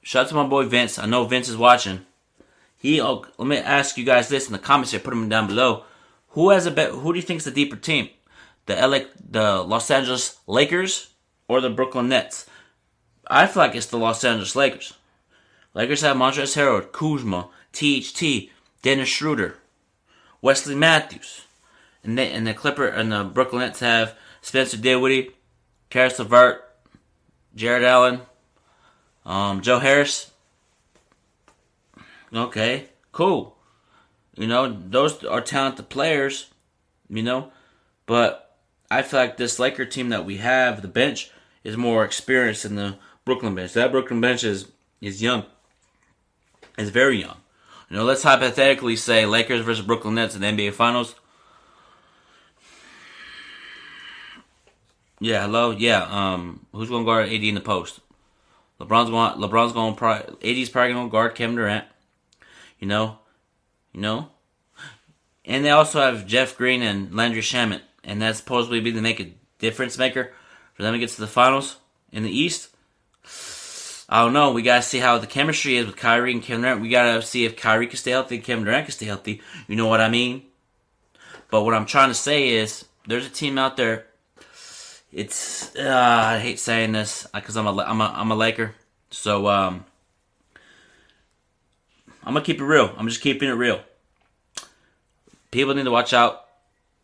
shout 0.03 0.27
out 0.27 0.29
to 0.31 0.35
my 0.35 0.47
boy 0.47 0.65
Vince. 0.65 0.99
I 0.99 1.07
know 1.07 1.25
Vince 1.25 1.49
is 1.49 1.57
watching. 1.57 2.07
He. 2.77 3.01
Oh, 3.01 3.25
let 3.39 3.49
me 3.49 3.59
ask 3.59 3.99
you 3.99 4.05
guys 4.05 4.29
this 4.29 4.47
in 4.47 4.53
the 4.53 4.59
comments 4.59 4.93
here. 4.93 5.01
Put 5.01 5.11
them 5.11 5.29
down 5.29 5.47
below. 5.47 5.85
Who 6.31 6.51
has 6.51 6.67
a 6.67 6.71
bet? 6.71 6.93
Who 6.93 7.13
do 7.13 7.19
you 7.19 7.25
think 7.25 7.39
is 7.39 7.45
the 7.45 7.51
deeper 7.51 7.77
team? 7.77 8.09
The 8.67 8.75
LA, 8.75 9.01
the 9.29 9.63
Los 9.63 9.91
Angeles 9.91 10.39
Lakers 10.47 11.09
or 11.49 11.61
the 11.61 11.71
Brooklyn 11.71 12.09
Nets? 12.09 12.47
I 13.29 13.47
feel 13.47 13.63
like 13.63 13.75
it's 13.75 13.87
the 13.87 13.99
Los 13.99 14.25
Angeles 14.25 14.57
Lakers. 14.57 14.95
Lakers 15.75 16.01
have 16.01 16.17
Montrezl 16.17 16.57
Harrell, 16.57 16.91
Kuzma, 16.91 17.49
THT, 17.73 18.51
Dennis 18.83 19.09
Schroeder, 19.09 19.57
Wesley 20.43 20.75
Matthews, 20.75 21.43
and 22.03 22.19
they, 22.19 22.31
and 22.33 22.47
the 22.47 22.55
Clipper 22.55 22.87
and 22.87 23.13
the 23.13 23.25
Brooklyn 23.25 23.63
Nets 23.63 23.81
have 23.81 24.15
Spencer 24.41 24.77
Dinwiddie, 24.77 25.31
Caris 25.91 26.19
LeVert, 26.19 26.63
Jarrett 27.55 27.83
Allen, 27.83 28.21
um, 29.27 29.61
Joe 29.61 29.79
Harris. 29.79 30.31
Okay, 32.33 32.87
cool. 33.13 33.57
You 34.37 34.47
know, 34.47 34.73
those 34.73 35.25
are 35.25 35.41
talented 35.41 35.89
players, 35.89 36.51
you 37.09 37.23
know, 37.23 37.53
but 38.07 38.57
I 38.91 39.03
feel 39.03 39.21
like 39.21 39.37
this 39.37 39.59
Laker 39.59 39.85
team 39.85 40.09
that 40.09 40.25
we 40.25 40.39
have, 40.39 40.83
the 40.83 40.89
bench, 40.89 41.31
is 41.63 41.77
more 41.77 42.05
experienced 42.05 42.63
than 42.63 42.77
the 42.77 42.97
Brooklyn 43.25 43.55
bench. 43.55 43.75
That 43.75 43.93
Brooklyn 43.93 44.21
bench 44.21 44.45
is, 44.45 44.69
is 45.01 45.21
young. 45.21 45.45
It's 46.79 46.91
very 46.91 47.21
young. 47.21 47.37
You 47.89 47.97
know, 47.97 48.05
let's 48.05 48.23
hypothetically 48.23 48.97
say 48.97 49.27
Lakers 49.27 49.65
versus 49.65 49.85
Brooklyn 49.85 50.15
Nets 50.15 50.35
in 50.35 50.41
the 50.41 50.47
NBA 50.47 50.73
Finals. 50.73 51.15
Yeah, 55.23 55.43
hello. 55.43 55.71
Yeah, 55.71 56.03
um, 56.05 56.65
who's 56.73 56.89
to 56.89 57.05
guard 57.05 57.29
AD 57.29 57.45
in 57.45 57.55
the 57.55 57.61
post? 57.61 58.01
LeBron's 58.81 59.11
going. 59.11 59.35
LeBron's 59.35 59.75
going. 59.75 59.93
AD's 60.43 60.71
probably 60.71 60.95
to 60.95 61.11
guard 61.11 61.35
Kevin 61.35 61.57
Durant. 61.57 61.85
You 62.79 62.89
know, 62.89 63.19
you 63.93 64.01
know, 64.01 64.31
and 65.45 65.63
they 65.63 65.71
also 65.71 66.01
have 66.01 66.27
Jeff 66.27 66.57
Green 66.57 66.81
and 66.81 67.15
Landry 67.15 67.43
Shamet, 67.43 67.83
and 68.03 68.23
that's 68.23 68.39
supposedly 68.39 68.81
be 68.81 68.91
the 68.91 69.03
make 69.03 69.21
a 69.21 69.35
difference 69.59 69.99
maker 69.99 70.33
for 70.73 70.83
them 70.83 70.95
to 70.95 70.99
get 70.99 71.11
to 71.11 71.21
the 71.21 71.27
finals 71.27 71.77
in 72.11 72.23
the 72.23 72.31
East. 72.31 72.71
I 74.09 74.25
don't 74.25 74.33
know. 74.33 74.53
We 74.53 74.63
gotta 74.63 74.83
see 74.83 74.99
how 75.01 75.19
the 75.19 75.27
chemistry 75.27 75.77
is 75.77 75.85
with 75.85 75.97
Kyrie 75.97 76.33
and 76.33 76.43
Kevin 76.43 76.63
Durant. 76.63 76.81
We 76.81 76.89
gotta 76.89 77.21
see 77.21 77.45
if 77.45 77.57
Kyrie 77.57 77.89
can 77.89 77.99
stay 77.99 78.13
healthy, 78.13 78.39
Kevin 78.39 78.65
Durant 78.65 78.87
can 78.87 78.93
stay 78.93 79.07
healthy. 79.07 79.43
You 79.69 79.77
know 79.77 79.87
what 79.87 80.01
I 80.01 80.09
mean? 80.09 80.45
But 81.51 81.65
what 81.65 81.75
I'm 81.75 81.85
trying 81.85 82.09
to 82.09 82.15
say 82.15 82.49
is, 82.49 82.87
there's 83.07 83.27
a 83.27 83.31
team 83.31 83.59
out 83.59 83.77
there 83.77 84.07
it's 85.13 85.75
uh, 85.77 86.23
I 86.35 86.39
hate 86.39 86.59
saying 86.59 86.93
this 86.93 87.27
because 87.35 87.57
I'm 87.57 87.67
a 87.67 87.77
I'm 87.83 88.01
a 88.01 88.13
I'm 88.15 88.31
a 88.31 88.35
Laker, 88.37 88.75
so 89.11 89.49
um, 89.49 89.85
I'm 92.25 92.35
gonna 92.35 92.45
keep 92.45 92.61
it 92.61 92.65
real. 92.65 92.95
I'm 92.97 93.09
just 93.09 93.21
keeping 93.21 93.49
it 93.49 93.55
real. 93.55 93.81
People 95.51 95.75
need 95.75 95.85
to 95.85 95.91
watch 95.91 96.13
out 96.13 96.47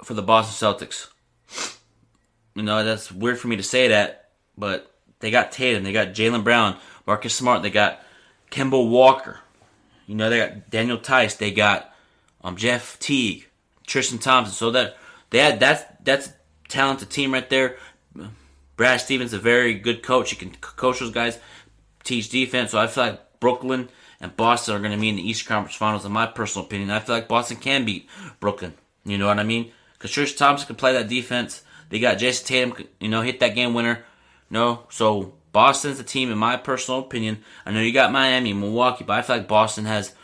for 0.05 0.15
the 0.15 0.23
Boston 0.23 0.55
Celtics. 0.55 1.09
You 2.55 2.63
know 2.63 2.85
that's 2.85 3.11
weird 3.11 3.39
for 3.39 3.49
me 3.49 3.57
to 3.57 3.63
say 3.63 3.89
that, 3.89 4.31
but 4.57 4.93
they 5.21 5.31
got 5.31 5.51
Tatum, 5.53 5.83
they 5.83 5.93
got 5.93 6.09
Jaylen 6.09 6.45
Brown, 6.45 6.77
Marcus 7.07 7.35
Smart, 7.35 7.63
they 7.63 7.71
got 7.71 8.01
Kemba 8.51 8.89
Walker. 8.89 9.41
You 10.07 10.15
know 10.15 10.31
they 10.31 10.39
got 10.39 10.71
Daniel 10.71 10.99
Theis, 10.99 11.37
they 11.37 11.51
got 11.51 11.93
um, 12.45 12.57
Jeff 12.57 12.99
Teague, 13.01 13.49
Tristan 13.85 14.19
Thompson. 14.19 14.55
So 14.55 14.71
that 14.71 14.97
they 15.31 15.39
had 15.39 15.59
that's 15.59 15.83
that's 16.05 16.31
talented 16.69 17.11
team 17.11 17.33
right 17.33 17.49
there. 17.51 17.77
Brad 18.77 19.01
Stevens 19.01 19.33
is 19.33 19.39
a 19.39 19.43
very 19.43 19.75
good 19.75 20.03
coach. 20.03 20.31
He 20.31 20.37
can 20.37 20.51
coach 20.61 21.01
those 21.01 21.11
guys, 21.11 21.39
teach 22.05 22.29
defense. 22.29 22.71
So 22.71 22.79
I 22.79 22.87
feel 22.87 23.05
like 23.05 23.41
Brooklyn 23.41 23.89
and 24.21 24.37
Boston 24.37 24.75
are 24.75 24.79
going 24.79 24.93
to 24.93 24.99
be 24.99 25.09
in 25.09 25.17
the 25.17 25.29
Eastern 25.29 25.49
Conference 25.49 25.77
Finals. 25.77 26.05
In 26.05 26.13
my 26.13 26.27
personal 26.27 26.67
opinion, 26.67 26.91
I 26.91 27.01
feel 27.01 27.15
like 27.15 27.29
Boston 27.29 27.57
can 27.57 27.85
beat 27.85 28.09
Brooklyn. 28.41 28.75
You 29.05 29.19
know 29.19 29.27
what 29.27 29.39
I 29.39 29.45
mean? 29.45 29.73
Because 29.95 30.11
Trish 30.11 30.37
Thompson 30.37 30.67
can 30.67 30.77
play 30.77 30.93
that 30.93 31.09
defense. 31.09 31.63
They 31.89 32.01
got 32.01 32.19
Jayson 32.19 32.47
Tatum, 32.47 32.87
you 33.01 33.09
know, 33.09 33.23
hit 33.23 33.41
that 33.41 33.55
game 33.55 33.73
winner. 33.73 34.05
No, 34.51 34.85
so 34.91 35.35
Boston's 35.53 35.99
the 35.99 36.05
team, 36.05 36.31
in 36.31 36.39
my 36.39 36.57
personal 36.57 37.01
opinion. 37.01 37.39
I 37.65 37.71
know 37.71 37.81
you 37.81 37.93
got 37.93 38.13
Miami, 38.13 38.53
Milwaukee, 38.53 39.05
but 39.05 39.19
I 39.19 39.23
feel 39.23 39.37
like 39.37 39.49
Boston 39.49 39.87
has 39.87 40.15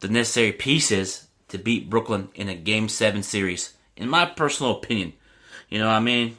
the 0.00 0.08
necessary 0.08 0.52
pieces 0.52 1.28
to 1.48 1.58
beat 1.58 1.90
Brooklyn 1.90 2.28
in 2.34 2.48
a 2.48 2.54
Game 2.54 2.88
Seven 2.88 3.22
series. 3.22 3.74
In 3.96 4.08
my 4.08 4.26
personal 4.26 4.76
opinion, 4.76 5.12
you 5.68 5.78
know, 5.78 5.86
what 5.86 5.94
I 5.94 6.00
mean, 6.00 6.38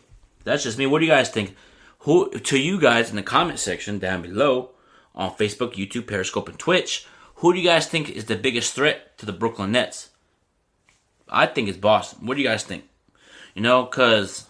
that's 0.50 0.64
just 0.64 0.78
me. 0.78 0.86
What 0.86 1.00
do 1.00 1.06
you 1.06 1.12
guys 1.12 1.30
think? 1.30 1.56
Who 2.00 2.30
to 2.32 2.58
you 2.58 2.80
guys 2.80 3.10
in 3.10 3.16
the 3.16 3.24
comment 3.24 3.60
section 3.60 4.00
down 4.00 4.22
below 4.22 4.72
on 5.14 5.32
Facebook, 5.32 5.74
YouTube, 5.74 6.08
Periscope, 6.08 6.50
and 6.50 6.58
Twitch? 6.58 7.06
Who 7.36 7.54
do 7.54 7.60
you 7.60 7.66
guys 7.66 7.88
think 7.88 8.10
is 8.10 8.26
the 8.26 8.36
biggest 8.36 8.74
threat 8.74 9.18
to 9.20 9.26
the 9.26 9.34
Brooklyn 9.34 9.72
Nets? 9.72 10.10
I 11.28 11.46
think 11.46 11.70
it's 11.70 11.78
Boston. 11.78 12.26
What 12.26 12.36
do 12.36 12.42
you 12.42 12.48
guys 12.48 12.64
think? 12.64 12.86
You 13.54 13.62
know, 13.62 13.84
because 13.84 14.48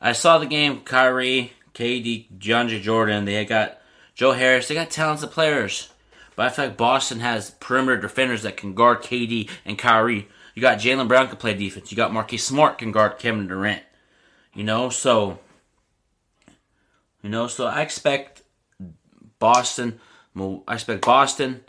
I 0.00 0.12
saw 0.12 0.38
the 0.38 0.46
game. 0.46 0.80
Kyrie, 0.80 1.52
KD, 1.74 2.26
DeAndre 2.38 2.80
Jordan. 2.82 3.24
They 3.24 3.44
got 3.44 3.78
Joe 4.14 4.32
Harris. 4.32 4.68
They 4.68 4.74
got 4.74 4.90
talented 4.90 5.30
players. 5.30 5.90
But 6.36 6.46
I 6.46 6.48
feel 6.50 6.66
like 6.66 6.76
Boston 6.76 7.20
has 7.20 7.50
perimeter 7.52 8.00
defenders 8.00 8.42
that 8.42 8.56
can 8.56 8.74
guard 8.74 9.02
KD 9.02 9.48
and 9.64 9.78
Kyrie. 9.78 10.28
You 10.54 10.62
got 10.62 10.78
Jaylen 10.78 11.08
Brown 11.08 11.28
can 11.28 11.36
play 11.36 11.54
defense. 11.54 11.90
You 11.90 11.96
got 11.96 12.12
Marquis 12.12 12.38
Smart 12.38 12.78
can 12.78 12.92
guard 12.92 13.18
Kevin 13.18 13.46
Durant. 13.46 13.82
You 14.54 14.64
know, 14.64 14.88
so 14.88 15.38
you 17.22 17.30
know, 17.30 17.46
so 17.46 17.66
I 17.66 17.80
expect 17.80 18.42
Boston. 19.38 19.98
I 20.38 20.74
expect 20.74 21.04
Boston 21.04 21.62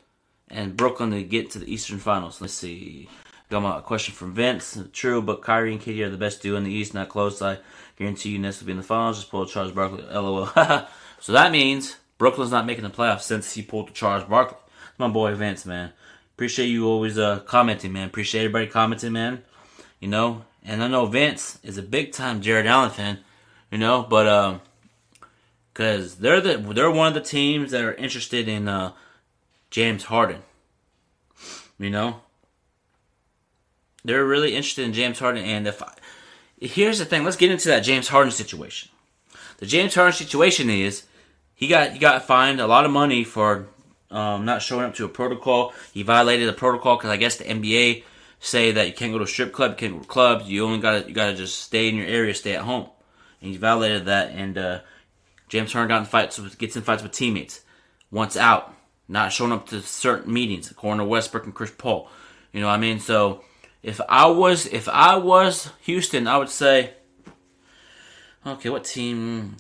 and 0.50 0.76
Brooklyn 0.76 1.12
to 1.12 1.24
get 1.24 1.52
to 1.52 1.60
the 1.60 1.74
Eastern 1.74 1.98
Finals. 1.98 2.42
Let's 2.42 2.54
see. 2.54 3.08
Got 3.50 3.62
my 3.62 3.80
question 3.80 4.14
from 4.14 4.34
Vince. 4.34 4.78
True, 4.92 5.22
but 5.22 5.42
Kyrie 5.42 5.72
and 5.72 5.82
KD 5.82 6.06
are 6.06 6.10
the 6.10 6.18
best 6.18 6.42
duo 6.42 6.58
in 6.58 6.64
the 6.64 6.72
East, 6.72 6.94
not 6.94 7.10
close. 7.10 7.42
I 7.42 7.60
guarantee 7.98 8.30
you 8.30 8.40
Nets 8.40 8.60
will 8.60 8.66
be 8.66 8.72
in 8.72 8.78
the 8.78 8.84
finals. 8.84 9.18
Just 9.20 9.30
pull 9.30 9.46
Charles 9.46 9.72
Barkley. 9.72 10.04
LOL. 10.04 10.48
so 11.20 11.32
that 11.32 11.52
means 11.52 11.96
Brooklyn's 12.18 12.52
not 12.52 12.66
making 12.66 12.84
the 12.84 12.90
playoffs 12.90 13.22
since 13.22 13.54
he 13.54 13.62
pulled 13.62 13.90
the 13.90 13.94
Charles 13.94 14.24
Barkley. 14.24 14.58
My 14.98 15.08
boy 15.08 15.36
Vince, 15.36 15.66
man. 15.66 15.94
Appreciate 16.34 16.68
you 16.68 16.88
always 16.88 17.18
uh, 17.18 17.40
commenting, 17.40 17.94
man. 17.94 18.08
Appreciate 18.08 18.42
everybody 18.42 18.68
commenting, 18.68 19.14
man. 19.14 19.44
You 20.00 20.08
know, 20.10 20.44
and 20.66 20.84
I 20.84 20.88
know 20.88 21.06
Vince 21.06 21.60
is 21.64 21.78
a 21.78 21.84
big 21.84 22.12
time 22.12 22.42
Jarrett 22.42 22.66
Allen 22.66 22.90
fan, 22.90 23.20
you 23.72 23.78
know, 23.78 24.06
but 24.10 24.28
um, 24.28 24.62
because 25.72 26.16
they're 26.16 26.42
the 26.42 26.58
they're 26.58 26.92
one 26.92 27.08
of 27.08 27.14
the 27.14 27.22
teams 27.22 27.72
that 27.72 27.84
are 27.84 27.94
interested 27.94 28.48
in 28.48 28.68
uh, 28.68 28.94
James 29.70 30.06
Harden. 30.06 30.42
You 31.78 31.90
know, 31.90 32.22
they're 34.04 34.26
really 34.26 34.56
interested 34.56 34.86
in 34.86 34.94
James 34.94 35.20
Harden, 35.20 35.44
and 35.44 35.68
if 35.68 35.84
I, 35.84 35.94
here's 36.60 37.00
the 37.00 37.06
thing, 37.06 37.24
let's 37.24 37.38
get 37.38 37.52
into 37.52 37.68
that 37.68 37.82
James 37.82 38.08
Harden 38.08 38.32
situation. 38.32 38.90
The 39.58 39.66
James 39.66 39.94
Harden 39.94 40.14
situation 40.14 40.70
is 40.70 41.04
he 41.54 41.68
got 41.68 41.92
he 41.92 42.00
got 42.00 42.26
fined 42.26 42.60
a 42.60 42.68
lot 42.68 42.86
of 42.86 42.92
money 42.92 43.24
for 43.24 43.68
um, 44.10 44.46
not 44.46 44.62
showing 44.62 44.86
up 44.86 44.96
to 44.96 45.06
a 45.06 45.10
protocol. 45.10 45.74
He 45.94 46.04
violated 46.04 46.48
the 46.48 46.54
protocol 46.54 46.98
because 46.98 47.10
I 47.10 47.18
guess 47.18 47.38
the 47.38 47.44
NBA 47.44 48.04
say 48.46 48.72
that 48.72 48.88
you 48.88 48.94
can't 48.94 49.12
go 49.12 49.18
to 49.18 49.24
a 49.24 49.28
strip 49.28 49.52
club, 49.52 49.72
you 49.72 49.78
can't 49.78 49.94
go 49.94 50.00
to 50.02 50.08
clubs. 50.08 50.48
You 50.48 50.66
only 50.66 50.80
gotta 50.80 51.08
you 51.08 51.14
gotta 51.14 51.36
just 51.36 51.60
stay 51.60 51.90
in 51.90 51.96
your 51.96 52.06
area, 52.06 52.34
stay 52.34 52.56
at 52.56 52.62
home. 52.62 52.90
And 53.42 53.52
he 53.52 53.58
violated 53.58 54.06
that. 54.06 54.32
And 54.32 54.58
uh, 54.58 54.80
James 55.50 55.74
Harden 55.74 55.90
got 55.90 56.00
in 56.00 56.06
fights 56.06 56.38
with, 56.38 56.58
gets 56.58 56.76
in 56.76 56.84
fights 56.84 57.04
with 57.04 57.12
teammates. 57.12 57.62
Once 58.12 58.38
out, 58.38 58.74
not 59.08 59.34
showing 59.34 59.52
up 59.52 59.68
to 59.70 59.82
certain 59.82 60.32
meetings, 60.32 60.70
according 60.70 61.00
to 61.00 61.06
Westbrook 61.06 61.46
and 61.46 61.56
Chris 61.56 61.72
Paul. 61.72 62.08
You 62.54 62.62
know 62.62 62.68
what 62.68 62.74
I 62.74 62.78
mean? 62.78 63.00
So 63.00 63.44
if 63.82 64.00
I 64.08 64.28
was 64.28 64.68
if 64.68 64.88
I 64.90 65.18
was 65.18 65.72
Houston, 65.82 66.28
I 66.28 66.38
would 66.38 66.50
say, 66.50 66.94
okay, 68.46 68.70
what 68.70 68.84
team? 68.84 69.58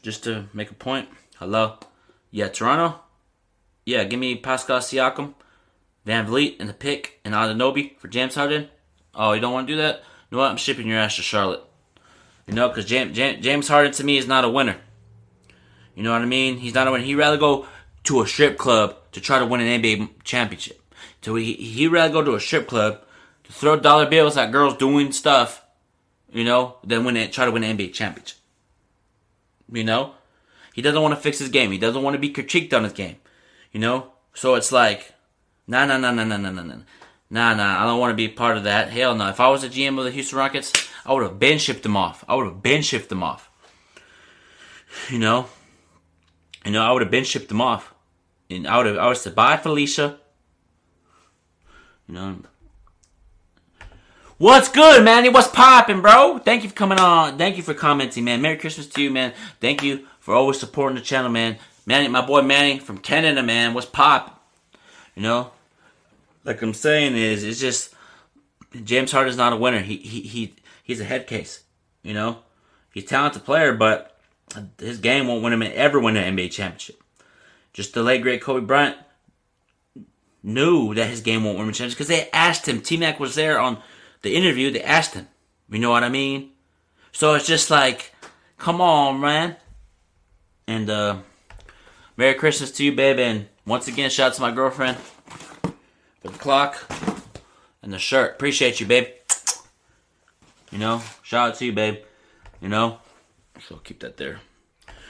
Just 0.00 0.24
to 0.24 0.46
make 0.54 0.70
a 0.70 0.74
point. 0.74 1.08
Hello, 1.38 1.78
yeah, 2.30 2.48
Toronto. 2.48 3.00
Yeah, 3.84 4.04
give 4.04 4.20
me 4.20 4.36
Pascal 4.36 4.78
Siakam. 4.78 5.34
VanVleet 6.08 6.56
and 6.58 6.68
the 6.68 6.74
pick 6.74 7.20
and 7.24 7.34
Anunoby 7.34 7.98
for 7.98 8.08
James 8.08 8.34
Harden. 8.34 8.68
Oh, 9.14 9.32
you 9.32 9.40
don't 9.40 9.52
want 9.52 9.66
to 9.66 9.74
do 9.74 9.82
that? 9.82 9.96
You 10.30 10.36
know 10.36 10.42
what? 10.42 10.50
I'm 10.50 10.56
shipping 10.56 10.86
your 10.86 10.98
ass 10.98 11.16
to 11.16 11.22
Charlotte. 11.22 11.62
You 12.46 12.54
know, 12.54 12.68
because 12.68 12.86
James, 12.86 13.14
James 13.14 13.68
Harden 13.68 13.92
to 13.92 14.04
me 14.04 14.16
is 14.16 14.26
not 14.26 14.44
a 14.44 14.48
winner. 14.48 14.76
You 15.94 16.02
know 16.02 16.12
what 16.12 16.22
I 16.22 16.26
mean? 16.26 16.58
He's 16.58 16.74
not 16.74 16.88
a 16.88 16.90
winner. 16.90 17.04
He'd 17.04 17.16
rather 17.16 17.36
go 17.36 17.66
to 18.04 18.22
a 18.22 18.26
strip 18.26 18.56
club 18.56 18.96
to 19.12 19.20
try 19.20 19.38
to 19.38 19.44
win 19.44 19.60
an 19.60 19.82
NBA 19.82 20.22
championship. 20.24 20.80
So 21.20 21.34
he, 21.34 21.54
he'd 21.54 21.88
rather 21.88 22.12
go 22.12 22.22
to 22.22 22.34
a 22.34 22.40
strip 22.40 22.68
club 22.68 23.02
to 23.44 23.52
throw 23.52 23.76
dollar 23.78 24.06
bills 24.06 24.36
at 24.36 24.52
girls 24.52 24.76
doing 24.76 25.12
stuff, 25.12 25.62
you 26.32 26.44
know, 26.44 26.76
than 26.84 27.04
win 27.04 27.16
it, 27.16 27.32
try 27.32 27.44
to 27.44 27.50
win 27.50 27.64
an 27.64 27.76
NBA 27.76 27.92
championship. 27.92 28.38
You 29.70 29.84
know? 29.84 30.14
He 30.72 30.80
doesn't 30.80 31.02
want 31.02 31.14
to 31.14 31.20
fix 31.20 31.38
his 31.38 31.48
game. 31.48 31.72
He 31.72 31.78
doesn't 31.78 32.02
want 32.02 32.14
to 32.14 32.20
be 32.20 32.32
critiqued 32.32 32.72
on 32.72 32.84
his 32.84 32.92
game. 32.92 33.16
You 33.72 33.80
know? 33.80 34.12
So 34.34 34.54
it's 34.54 34.72
like, 34.72 35.12
Nah, 35.68 35.84
nah, 35.84 35.98
nah, 35.98 36.10
nah, 36.10 36.24
nah, 36.24 36.38
nah, 36.38 36.50
nah, 36.50 36.62
nah. 36.62 36.76
Nah, 37.30 37.54
nah, 37.54 37.82
I 37.82 37.84
don't 37.84 38.00
want 38.00 38.10
to 38.10 38.16
be 38.16 38.26
part 38.26 38.56
of 38.56 38.64
that. 38.64 38.88
Hell 38.88 39.14
no. 39.14 39.28
If 39.28 39.38
I 39.38 39.48
was 39.48 39.62
a 39.62 39.68
GM 39.68 39.98
of 39.98 40.04
the 40.04 40.10
Houston 40.10 40.38
Rockets, 40.38 40.72
I 41.04 41.12
would 41.12 41.22
have 41.22 41.38
been 41.38 41.58
shipped 41.58 41.82
them 41.82 41.94
off. 41.94 42.24
I 42.26 42.34
would 42.34 42.46
have 42.46 42.62
been 42.62 42.80
shipped 42.80 43.10
them 43.10 43.22
off. 43.22 43.50
You 45.10 45.18
know? 45.18 45.46
You 46.64 46.72
know, 46.72 46.82
I 46.82 46.90
would 46.90 47.02
have 47.02 47.10
been 47.10 47.24
shipped 47.24 47.48
them 47.48 47.60
off. 47.60 47.92
And 48.48 48.66
I 48.66 48.78
would 48.78 48.86
have, 48.86 48.96
I 48.96 49.08
would 49.08 49.18
say 49.18 49.30
bye, 49.30 49.58
Felicia. 49.58 50.18
You 52.08 52.14
know. 52.14 52.36
What's 54.38 54.70
good, 54.70 55.04
Manny? 55.04 55.28
What's 55.28 55.48
popping, 55.48 56.00
bro? 56.00 56.38
Thank 56.38 56.62
you 56.62 56.70
for 56.70 56.74
coming 56.74 56.98
on. 56.98 57.36
Thank 57.36 57.58
you 57.58 57.62
for 57.62 57.74
commenting, 57.74 58.24
man. 58.24 58.40
Merry 58.40 58.56
Christmas 58.56 58.86
to 58.86 59.02
you, 59.02 59.10
man. 59.10 59.34
Thank 59.60 59.82
you 59.82 60.06
for 60.20 60.34
always 60.34 60.58
supporting 60.58 60.96
the 60.96 61.02
channel, 61.02 61.30
man. 61.30 61.58
Manny, 61.84 62.08
my 62.08 62.24
boy 62.24 62.40
Manny 62.40 62.78
from 62.78 62.98
Canada, 62.98 63.42
man. 63.42 63.74
What's 63.74 63.86
pop? 63.86 64.48
You 65.14 65.22
know, 65.22 65.50
like 66.48 66.62
I'm 66.62 66.72
saying 66.72 67.14
is, 67.14 67.44
it's 67.44 67.60
just 67.60 67.94
James 68.82 69.12
Harden's 69.12 69.36
not 69.36 69.52
a 69.52 69.56
winner. 69.56 69.80
He 69.80 69.98
he 69.98 70.22
he 70.22 70.54
he's 70.82 70.98
a 70.98 71.04
head 71.04 71.26
case. 71.26 71.62
You 72.02 72.14
know, 72.14 72.38
he's 72.90 73.04
a 73.04 73.06
talented 73.06 73.44
player, 73.44 73.74
but 73.74 74.18
his 74.78 74.98
game 74.98 75.28
won't 75.28 75.42
win 75.42 75.52
him 75.52 75.62
ever 75.62 76.00
win 76.00 76.16
an 76.16 76.34
NBA 76.34 76.50
championship. 76.50 77.02
Just 77.74 77.92
the 77.92 78.02
late 78.02 78.22
great 78.22 78.40
Kobe 78.40 78.64
Bryant 78.64 78.96
knew 80.42 80.94
that 80.94 81.10
his 81.10 81.20
game 81.20 81.44
won't 81.44 81.58
win 81.58 81.66
him 81.66 81.70
a 81.70 81.74
championship 81.74 81.98
because 81.98 82.08
they 82.08 82.30
asked 82.32 82.66
him. 82.66 82.80
T 82.80 82.96
Mac 82.96 83.20
was 83.20 83.34
there 83.34 83.60
on 83.60 83.82
the 84.22 84.34
interview. 84.34 84.70
They 84.70 84.82
asked 84.82 85.12
him. 85.12 85.28
You 85.68 85.80
know 85.80 85.90
what 85.90 86.02
I 86.02 86.08
mean? 86.08 86.52
So 87.12 87.34
it's 87.34 87.46
just 87.46 87.70
like, 87.70 88.14
come 88.56 88.80
on, 88.80 89.20
man. 89.20 89.56
And 90.66 90.88
uh 90.88 91.18
Merry 92.16 92.34
Christmas 92.34 92.70
to 92.72 92.84
you, 92.84 92.92
babe. 92.92 93.18
And 93.18 93.48
once 93.66 93.86
again, 93.86 94.08
shout 94.08 94.30
out 94.30 94.34
to 94.36 94.40
my 94.40 94.50
girlfriend 94.50 94.96
for 96.20 96.28
the 96.28 96.38
clock 96.38 96.90
and 97.82 97.92
the 97.92 97.98
shirt. 97.98 98.32
Appreciate 98.32 98.80
you, 98.80 98.86
babe. 98.86 99.06
You 100.70 100.78
know, 100.78 101.02
shout 101.22 101.50
out 101.50 101.54
to 101.56 101.64
you, 101.64 101.72
babe. 101.72 101.98
You 102.60 102.68
know, 102.68 102.98
so 103.66 103.76
I'll 103.76 103.80
keep 103.80 104.00
that 104.00 104.16
there. 104.16 104.40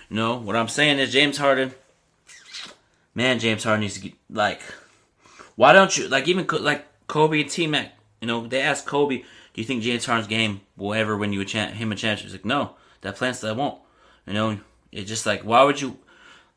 You 0.09 0.17
know, 0.17 0.37
what 0.37 0.57
I'm 0.57 0.69
saying 0.69 0.99
is 0.99 1.13
James 1.13 1.39
Harden. 1.39 1.73
Man, 3.15 3.41
James 3.41 3.65
Harden 3.65 3.81
needs 3.81 3.95
to 3.95 4.01
get, 4.01 4.13
like, 4.31 4.61
why 5.57 5.73
don't 5.73 5.97
you, 5.97 6.07
like, 6.07 6.29
even, 6.29 6.47
like, 6.61 6.87
Kobe 7.09 7.41
and 7.41 7.51
T 7.51 7.67
Mac, 7.67 7.93
you 8.21 8.29
know, 8.29 8.47
they 8.47 8.61
asked 8.61 8.87
Kobe, 8.87 9.19
do 9.19 9.25
you 9.55 9.65
think 9.65 9.83
James 9.83 10.07
Harden's 10.07 10.29
game 10.29 10.61
will 10.77 10.95
ever 10.95 11.17
win 11.17 11.33
you 11.33 11.41
a 11.41 11.45
chance, 11.45 11.77
him 11.77 11.91
a 11.91 11.97
chance? 11.97 12.21
He's 12.21 12.31
like, 12.31 12.45
no, 12.45 12.77
that 13.01 13.17
plan 13.17 13.35
still 13.35 13.57
won't. 13.57 13.81
You 14.25 14.35
know, 14.35 14.61
it's 14.93 15.09
just 15.09 15.27
like, 15.27 15.43
why 15.43 15.65
would 15.65 15.81
you, 15.81 15.99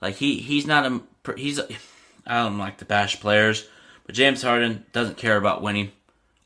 like, 0.02 0.16
he, 0.16 0.38
he's 0.38 0.68
not 0.68 0.86
a, 0.86 1.02
he's, 1.36 1.58
a, 1.58 1.68
I 2.28 2.44
don't 2.44 2.60
like 2.60 2.78
to 2.78 2.86
bash 2.86 3.20
players, 3.20 3.68
but 4.06 4.16
James 4.16 4.42
Harden 4.42 4.86
doesn't 4.92 5.18
care 5.18 5.38
about 5.38 5.62
winning. 5.62 5.92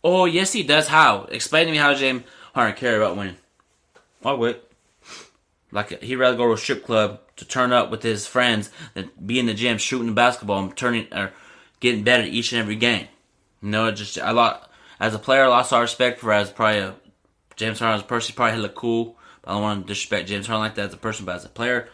Oh, 0.04 0.26
yes, 0.26 0.54
he 0.54 0.64
does. 0.64 0.88
How? 0.88 1.24
Explain 1.26 1.66
to 1.66 1.72
me 1.72 1.78
how 1.78 1.94
James 1.94 2.24
Harden 2.54 2.76
care 2.76 2.98
about 2.98 3.18
winning. 3.18 3.38
Why 4.22 4.34
would? 4.34 4.62
Like 5.72 6.02
he'd 6.02 6.16
rather 6.16 6.38
go 6.38 6.48
to 6.48 6.54
a 6.54 6.58
strip 6.58 6.86
club 6.86 7.20
to 7.36 7.46
turn 7.46 7.74
up 7.74 7.92
with 7.92 8.02
his 8.02 8.26
friends 8.26 8.72
than 8.94 9.12
be 9.24 9.40
in 9.40 9.46
the 9.46 9.54
gym 9.54 9.78
shooting 9.78 10.08
the 10.08 10.14
basketball 10.14 10.64
and 10.64 10.76
turning 10.76 11.14
or 11.14 11.34
getting 11.80 12.04
better 12.04 12.24
each 12.24 12.54
and 12.54 12.62
every 12.62 12.76
game. 12.76 13.08
You 13.62 13.70
know, 13.70 13.92
just 13.92 14.18
I 14.20 14.32
lot 14.32 14.72
as 15.00 15.14
a 15.14 15.20
player, 15.20 15.44
I 15.44 15.48
lost 15.48 15.74
all 15.74 15.82
respect 15.82 16.20
for 16.20 16.32
as 16.32 16.50
probably 16.50 16.80
a 16.80 16.96
James 17.56 17.80
Harden 17.80 18.00
as 18.00 18.02
a 18.02 18.08
person. 18.08 18.34
He 18.34 18.36
probably 18.36 18.72
cool, 18.76 19.18
I 19.44 19.54
don't 19.54 19.62
want 19.62 19.82
to 19.82 19.94
disrespect 19.94 20.30
James 20.30 20.48
Harden 20.48 20.64
like 20.64 20.76
that 20.76 20.88
as 20.88 20.94
a 20.94 20.98
person. 20.98 21.26
But 21.26 21.36
as 21.36 21.46
a 21.46 21.50
player, 21.50 21.90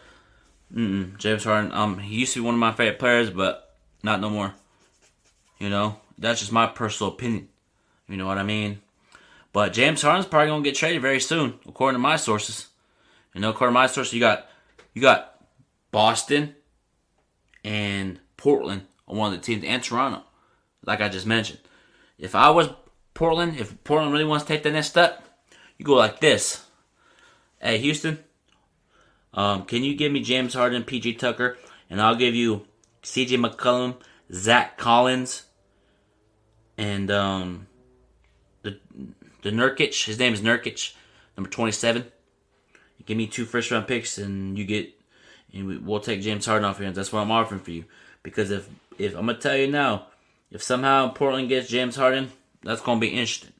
mm 0.73 1.17
James 1.17 1.43
Harden, 1.43 1.71
um, 1.71 1.97
he 1.99 2.19
used 2.19 2.33
to 2.33 2.41
be 2.41 2.45
one 2.45 2.55
of 2.55 2.59
my 2.59 2.71
favorite 2.71 2.99
players, 2.99 3.29
but 3.29 3.75
not 4.03 4.21
no 4.21 4.29
more. 4.29 4.53
You 5.61 5.69
know, 5.69 5.97
that's 6.17 6.39
just 6.39 6.51
my 6.51 6.65
personal 6.65 7.13
opinion. 7.13 7.47
You 8.09 8.17
know 8.17 8.25
what 8.25 8.39
I 8.39 8.43
mean? 8.43 8.81
But 9.53 9.73
James 9.73 10.01
Harden's 10.01 10.25
probably 10.25 10.47
gonna 10.47 10.63
get 10.63 10.73
traded 10.73 11.03
very 11.03 11.19
soon, 11.19 11.59
according 11.67 11.97
to 11.97 11.99
my 11.99 12.15
sources. 12.15 12.69
You 13.35 13.41
know, 13.41 13.51
according 13.51 13.75
to 13.75 13.79
my 13.79 13.85
sources, 13.85 14.11
you 14.11 14.19
got 14.19 14.47
you 14.95 15.03
got 15.03 15.35
Boston 15.91 16.55
and 17.63 18.19
Portland 18.37 18.87
on 19.07 19.17
one 19.17 19.31
of 19.31 19.39
the 19.39 19.45
teams, 19.45 19.63
and 19.63 19.83
Toronto, 19.83 20.23
like 20.83 20.99
I 20.99 21.09
just 21.09 21.27
mentioned. 21.27 21.59
If 22.17 22.33
I 22.33 22.49
was 22.49 22.69
Portland, 23.13 23.59
if 23.59 23.83
Portland 23.83 24.13
really 24.13 24.25
wants 24.25 24.45
to 24.45 24.47
take 24.47 24.63
the 24.63 24.71
next 24.71 24.87
step, 24.87 25.23
you 25.77 25.85
go 25.85 25.93
like 25.93 26.21
this. 26.21 26.65
Hey, 27.61 27.77
Houston, 27.77 28.17
um, 29.35 29.65
can 29.65 29.83
you 29.83 29.93
give 29.93 30.11
me 30.11 30.21
James 30.21 30.55
Harden, 30.55 30.83
PG 30.83 31.13
Tucker, 31.17 31.55
and 31.87 32.01
I'll 32.01 32.15
give 32.15 32.33
you 32.33 32.65
CJ 33.03 33.37
McCollum, 33.37 33.97
Zach 34.33 34.79
Collins, 34.79 35.43
and 36.81 37.11
um, 37.11 37.67
the 38.63 38.77
the 39.43 39.51
Nurkic. 39.51 40.05
His 40.05 40.17
name 40.17 40.33
is 40.33 40.41
Nurkic, 40.41 40.93
number 41.37 41.49
twenty 41.49 41.71
seven. 41.71 42.11
Give 43.05 43.15
me 43.15 43.27
two 43.27 43.45
first 43.45 43.69
round 43.69 43.87
picks, 43.87 44.17
and 44.17 44.57
you 44.57 44.65
get, 44.65 44.89
and 45.53 45.67
we, 45.67 45.77
we'll 45.77 45.99
take 45.99 46.21
James 46.21 46.45
Harden 46.45 46.65
off 46.65 46.79
your 46.79 46.85
hands. 46.85 46.95
That's 46.95 47.13
what 47.13 47.21
I'm 47.21 47.31
offering 47.31 47.61
for 47.61 47.71
you. 47.71 47.85
Because 48.23 48.49
if 48.49 48.67
if 48.97 49.13
I'm 49.13 49.27
gonna 49.27 49.37
tell 49.37 49.55
you 49.55 49.67
now, 49.67 50.07
if 50.49 50.63
somehow 50.63 51.09
Portland 51.09 51.49
gets 51.49 51.69
James 51.69 51.95
Harden, 51.95 52.31
that's 52.63 52.81
gonna 52.81 52.99
be 52.99 53.09
interesting. 53.09 53.53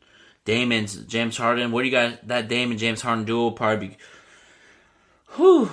Damon's 0.43 0.95
James 0.95 1.37
Harden. 1.37 1.71
What 1.71 1.81
do 1.81 1.89
you 1.89 1.91
guys? 1.91 2.17
That 2.23 2.47
Damon 2.47 2.79
James 2.79 3.01
Harden 3.01 3.25
will 3.25 3.51
probably 3.51 3.89
be. 3.89 3.97
Whew. 5.35 5.69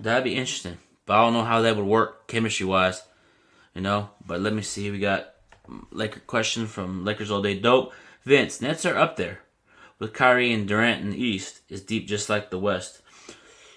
That'd 0.00 0.24
be 0.24 0.34
interesting. 0.34 0.78
But 1.04 1.18
I 1.18 1.24
don't 1.24 1.34
know 1.34 1.44
how 1.44 1.60
that 1.60 1.76
would 1.76 1.84
work 1.84 2.28
chemistry 2.28 2.64
wise. 2.64 3.02
You 3.74 3.82
know. 3.82 4.08
But 4.26 4.40
let 4.40 4.54
me 4.54 4.62
see. 4.62 4.90
We 4.90 4.98
got 4.98 5.34
Laker 5.90 6.20
question 6.20 6.66
from 6.66 7.04
Lakers 7.04 7.30
all 7.30 7.42
day 7.42 7.58
dope. 7.58 7.92
Vince, 8.24 8.60
Nets 8.60 8.84
are 8.84 8.96
up 8.96 9.16
there 9.16 9.40
with 9.98 10.12
Kyrie 10.12 10.52
and 10.52 10.66
Durant 10.66 11.02
in 11.02 11.10
the 11.10 11.22
East. 11.22 11.60
Is 11.68 11.82
deep 11.82 12.06
just 12.06 12.28
like 12.28 12.50
the 12.50 12.58
West. 12.58 13.02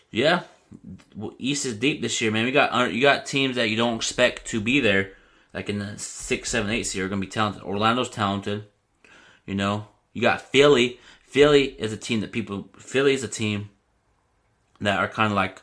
Yeah, 0.09 0.43
East 1.37 1.65
is 1.65 1.77
deep 1.77 2.01
this 2.01 2.19
year, 2.21 2.31
man. 2.31 2.45
We 2.45 2.51
got 2.51 2.73
uh, 2.73 2.85
you 2.85 3.01
got 3.01 3.25
teams 3.25 3.55
that 3.55 3.69
you 3.69 3.77
don't 3.77 3.95
expect 3.95 4.45
to 4.47 4.61
be 4.61 4.79
there, 4.79 5.13
like 5.53 5.69
in 5.69 5.79
the 5.79 5.97
six, 5.97 6.49
seven, 6.49 6.69
eight 6.71 6.83
seed, 6.83 7.01
are 7.01 7.09
gonna 7.09 7.21
be 7.21 7.27
talented. 7.27 7.63
Orlando's 7.63 8.09
talented. 8.09 8.65
You 9.45 9.55
know, 9.55 9.87
you 10.13 10.21
got 10.21 10.41
Philly. 10.41 10.99
Philly 11.23 11.63
is 11.63 11.93
a 11.93 11.97
team 11.97 12.21
that 12.21 12.31
people. 12.31 12.69
Philly 12.77 13.13
is 13.13 13.23
a 13.23 13.27
team 13.27 13.69
that 14.79 14.99
are 14.99 15.07
kind 15.07 15.31
of 15.31 15.35
like 15.35 15.61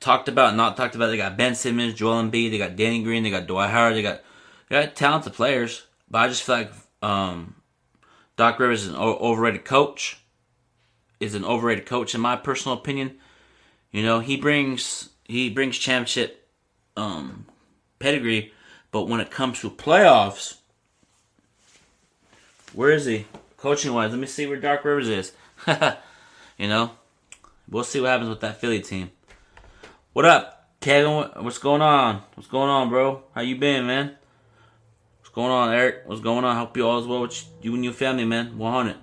talked 0.00 0.28
about, 0.28 0.56
not 0.56 0.76
talked 0.76 0.94
about. 0.94 1.08
They 1.08 1.16
got 1.16 1.36
Ben 1.36 1.54
Simmons, 1.54 1.94
Joel 1.94 2.22
Embiid. 2.22 2.50
They 2.50 2.58
got 2.58 2.76
Danny 2.76 3.02
Green. 3.02 3.22
They 3.22 3.30
got 3.30 3.46
Dwight 3.46 3.70
Howard. 3.70 3.94
They 3.94 4.02
got 4.02 4.22
got 4.70 4.96
talented 4.96 5.32
players. 5.32 5.84
But 6.10 6.18
I 6.18 6.28
just 6.28 6.42
feel 6.42 6.56
like 6.56 6.72
um, 7.02 7.54
Doc 8.36 8.58
Rivers 8.58 8.84
is 8.84 8.88
an 8.88 8.96
overrated 8.96 9.64
coach. 9.64 10.20
Is 11.20 11.34
an 11.34 11.44
overrated 11.44 11.84
coach 11.84 12.14
in 12.14 12.20
my 12.20 12.36
personal 12.36 12.78
opinion. 12.78 13.18
You 13.90 14.02
know, 14.02 14.20
he 14.20 14.36
brings 14.36 15.08
he 15.24 15.50
brings 15.50 15.76
championship 15.76 16.48
um, 16.96 17.46
pedigree, 17.98 18.52
but 18.92 19.08
when 19.08 19.20
it 19.20 19.30
comes 19.30 19.60
to 19.60 19.70
playoffs, 19.70 20.58
where 22.72 22.92
is 22.92 23.06
he 23.06 23.26
coaching 23.56 23.92
wise? 23.92 24.10
Let 24.10 24.20
me 24.20 24.26
see 24.26 24.46
where 24.46 24.58
Doc 24.58 24.84
Rivers 24.84 25.08
is. 25.08 25.32
you 26.56 26.68
know, 26.68 26.92
we'll 27.68 27.84
see 27.84 28.00
what 28.00 28.10
happens 28.10 28.30
with 28.30 28.40
that 28.40 28.60
Philly 28.60 28.80
team. 28.80 29.10
What 30.12 30.24
up, 30.24 30.70
Kevin? 30.80 31.30
What's 31.42 31.58
going 31.58 31.82
on? 31.82 32.22
What's 32.34 32.48
going 32.48 32.68
on, 32.68 32.88
bro? 32.88 33.24
How 33.34 33.40
you 33.40 33.56
been, 33.56 33.86
man? 33.86 34.16
What's 35.28 35.34
going 35.34 35.52
on, 35.52 35.74
Eric? 35.74 36.04
What's 36.06 36.22
going 36.22 36.46
on? 36.46 36.56
Hope 36.56 36.74
you 36.74 36.88
all 36.88 36.98
is 37.00 37.06
well 37.06 37.20
with 37.20 37.44
you 37.60 37.74
and 37.74 37.84
your 37.84 37.92
family, 37.92 38.24
man. 38.24 38.56
100. 38.56 38.96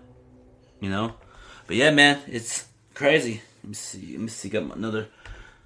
You 0.80 0.90
know? 0.90 1.14
But 1.68 1.76
yeah, 1.76 1.92
man, 1.92 2.20
it's 2.26 2.66
crazy. 2.96 3.44
Let 3.62 3.70
me 3.70 3.76
see. 3.76 4.14
Let 4.14 4.22
me 4.22 4.28
see. 4.30 4.50
Got 4.50 4.76
another 4.76 5.10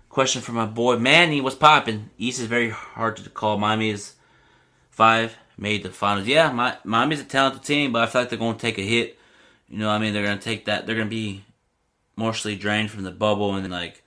question 0.10 0.41
from 0.41 0.56
my 0.56 0.65
boy 0.65 0.98
Manny. 0.98 1.39
What's 1.39 1.56
popping? 1.56 2.10
East 2.17 2.41
is 2.41 2.48
very 2.48 2.72
hard 2.72 3.15
to 3.15 3.30
call. 3.30 3.58
Miami 3.58 3.91
is 3.91 4.15
five, 4.89 5.38
made 5.58 5.84
the 5.84 5.91
finals. 5.91 6.28
Yeah, 6.28 6.52
my, 6.52 6.76
Miami's 6.84 7.22
a 7.22 7.24
talented 7.24 7.63
team, 7.63 7.93
but 7.93 8.04
I 8.04 8.08
feel 8.08 8.24
like 8.24 8.30
they're 8.30 8.38
going 8.38 8.58
to 8.58 8.62
take 8.62 8.78
a 8.78 8.82
hit. 8.82 9.17
You 9.69 9.78
know, 9.78 9.89
I 9.89 9.98
mean, 9.98 10.13
they're 10.13 10.26
going 10.26 10.39
to 10.39 10.43
take 10.43 10.65
that. 10.65 10.86
They're 10.86 10.95
going 10.95 11.08
to 11.08 11.15
be 11.15 11.45
mostly 12.17 12.58
drained 12.58 12.91
from 12.91 13.04
the 13.04 13.12
bubble, 13.12 13.56
and 13.56 13.72
like, 13.72 14.04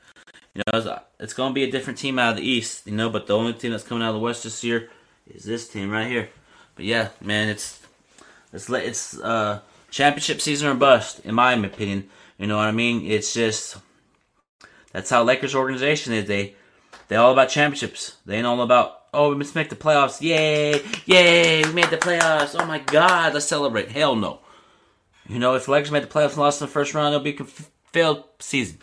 you 0.54 0.62
know, 0.66 0.78
it's, 0.78 1.02
it's 1.18 1.32
going 1.32 1.52
to 1.52 1.54
be 1.54 1.64
a 1.64 1.70
different 1.70 1.98
team 1.98 2.18
out 2.18 2.32
of 2.32 2.36
the 2.36 2.46
East. 2.46 2.86
You 2.86 2.92
know, 2.92 3.08
but 3.08 3.26
the 3.26 3.38
only 3.38 3.54
team 3.54 3.70
that's 3.70 3.84
coming 3.84 4.04
out 4.04 4.10
of 4.10 4.16
the 4.16 4.20
West 4.20 4.44
this 4.44 4.62
year 4.62 4.90
is 5.26 5.44
this 5.44 5.66
team 5.66 5.90
right 5.90 6.06
here. 6.06 6.28
But 6.82 6.88
yeah, 6.88 7.08
man, 7.20 7.48
it's 7.48 7.80
it's 8.52 8.68
it's 8.68 9.16
uh 9.20 9.60
championship 9.92 10.40
season 10.40 10.66
or 10.66 10.74
bust, 10.74 11.20
in 11.20 11.32
my 11.32 11.52
opinion. 11.52 12.08
You 12.38 12.48
know 12.48 12.56
what 12.56 12.66
I 12.66 12.72
mean? 12.72 13.06
It's 13.08 13.32
just 13.32 13.76
that's 14.90 15.08
how 15.08 15.22
Lakers 15.22 15.54
organization 15.54 16.12
is. 16.12 16.26
They 16.26 16.56
they 17.06 17.14
all 17.14 17.30
about 17.30 17.50
championships. 17.50 18.16
They 18.26 18.38
ain't 18.38 18.48
all 18.48 18.60
about 18.60 19.02
oh 19.14 19.28
we 19.28 19.36
must 19.36 19.54
make 19.54 19.68
the 19.68 19.76
playoffs. 19.76 20.20
Yay, 20.20 20.82
yay, 21.06 21.64
we 21.64 21.72
made 21.72 21.90
the 21.90 21.98
playoffs. 21.98 22.60
Oh 22.60 22.66
my 22.66 22.80
God, 22.80 23.32
let's 23.32 23.46
celebrate. 23.46 23.92
Hell 23.92 24.16
no. 24.16 24.40
You 25.28 25.38
know, 25.38 25.54
if 25.54 25.68
Lakers 25.68 25.92
made 25.92 26.02
the 26.02 26.08
playoffs 26.08 26.30
and 26.30 26.38
lost 26.38 26.60
in 26.60 26.66
the 26.66 26.72
first 26.72 26.94
round, 26.94 27.14
it'll 27.14 27.22
be 27.22 27.36
a 27.38 27.44
failed 27.92 28.24
season. 28.40 28.78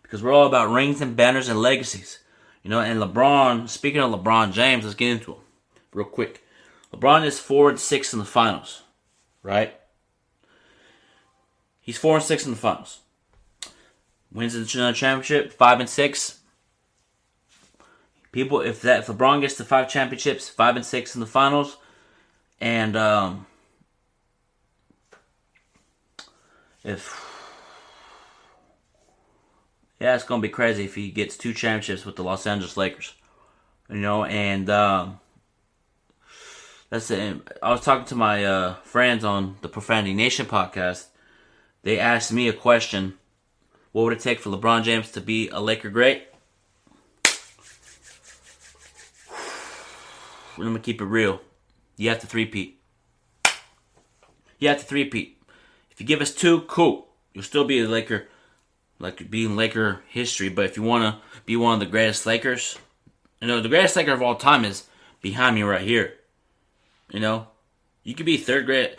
Because 0.00 0.22
we're 0.22 0.32
all 0.32 0.46
about 0.46 0.72
rings 0.72 1.02
and 1.02 1.14
banners 1.14 1.50
and 1.50 1.60
legacies. 1.60 2.20
You 2.62 2.70
know, 2.70 2.80
and 2.80 2.98
LeBron, 2.98 3.68
speaking 3.68 4.00
of 4.00 4.10
LeBron 4.10 4.52
James, 4.52 4.84
let's 4.84 4.96
get 4.96 5.10
into 5.10 5.32
him 5.32 5.40
real 5.92 6.06
quick. 6.06 6.44
LeBron 6.92 7.24
is 7.24 7.38
four 7.38 7.68
and 7.68 7.78
six 7.78 8.12
in 8.12 8.18
the 8.18 8.24
finals, 8.24 8.82
right? 9.42 9.74
He's 11.80 11.98
four 11.98 12.16
and 12.16 12.24
six 12.24 12.44
in 12.44 12.50
the 12.50 12.56
finals. 12.58 13.00
Wins 14.32 14.52
the 14.52 14.64
championship, 14.66 15.52
five 15.52 15.80
and 15.80 15.88
six. 15.88 16.40
people 18.30 18.60
if 18.60 18.82
that 18.82 19.00
if 19.00 19.06
LeBron 19.06 19.40
gets 19.40 19.54
to 19.54 19.64
five 19.64 19.88
championships, 19.88 20.48
five 20.48 20.76
and 20.76 20.84
six 20.84 21.14
in 21.14 21.20
the 21.20 21.26
finals, 21.26 21.78
and 22.60 22.94
um, 22.94 23.46
if 26.84 27.24
yeah, 30.00 30.14
it's 30.14 30.24
gonna 30.24 30.42
be 30.42 30.48
crazy 30.48 30.84
if 30.84 30.94
he 30.94 31.10
gets 31.10 31.36
two 31.36 31.54
championships 31.54 32.04
with 32.04 32.16
the 32.16 32.22
Los 32.24 32.46
Angeles 32.46 32.76
Lakers. 32.76 33.14
You 33.88 33.96
know, 33.96 34.24
and 34.24 34.68
um, 34.68 35.20
that's 36.90 37.10
it. 37.10 37.36
I 37.62 37.70
was 37.70 37.82
talking 37.82 38.06
to 38.06 38.14
my 38.14 38.44
uh, 38.44 38.74
friends 38.76 39.24
on 39.24 39.56
the 39.60 39.68
Profanity 39.68 40.14
Nation 40.14 40.46
podcast. 40.46 41.06
They 41.82 41.98
asked 41.98 42.32
me 42.32 42.48
a 42.48 42.52
question: 42.54 43.18
What 43.92 44.04
would 44.04 44.14
it 44.14 44.20
take 44.20 44.40
for 44.40 44.48
LeBron 44.50 44.84
James 44.84 45.10
to 45.12 45.20
be 45.20 45.48
a 45.50 45.60
Laker 45.60 45.90
great? 45.90 46.28
I'm 50.56 50.64
gonna 50.64 50.78
keep 50.78 51.02
it 51.02 51.04
real. 51.04 51.42
You 51.96 52.08
have 52.08 52.20
to 52.20 52.26
three-peat. 52.26 52.80
You 54.60 54.68
have 54.68 54.78
to 54.78 54.84
three-peat. 54.84 55.42
If 55.90 56.00
you 56.00 56.06
give 56.06 56.20
us 56.20 56.32
two, 56.32 56.62
cool. 56.62 57.08
You'll 57.34 57.44
still 57.44 57.64
be 57.64 57.80
a 57.80 57.88
Laker, 57.88 58.28
like 58.98 59.30
being 59.30 59.56
Laker 59.56 60.02
history. 60.08 60.48
But 60.48 60.64
if 60.64 60.76
you 60.76 60.82
want 60.82 61.02
to 61.02 61.20
be 61.44 61.56
one 61.56 61.74
of 61.74 61.80
the 61.80 61.86
greatest 61.86 62.24
Lakers, 62.24 62.78
you 63.42 63.48
know 63.48 63.60
the 63.60 63.68
greatest 63.68 63.94
Laker 63.94 64.12
of 64.12 64.22
all 64.22 64.36
time 64.36 64.64
is 64.64 64.84
behind 65.20 65.54
me 65.54 65.62
right 65.62 65.82
here. 65.82 66.17
You 67.10 67.20
know, 67.20 67.48
you 68.02 68.14
could 68.14 68.26
be 68.26 68.36
third 68.36 68.66
grade. 68.66 68.96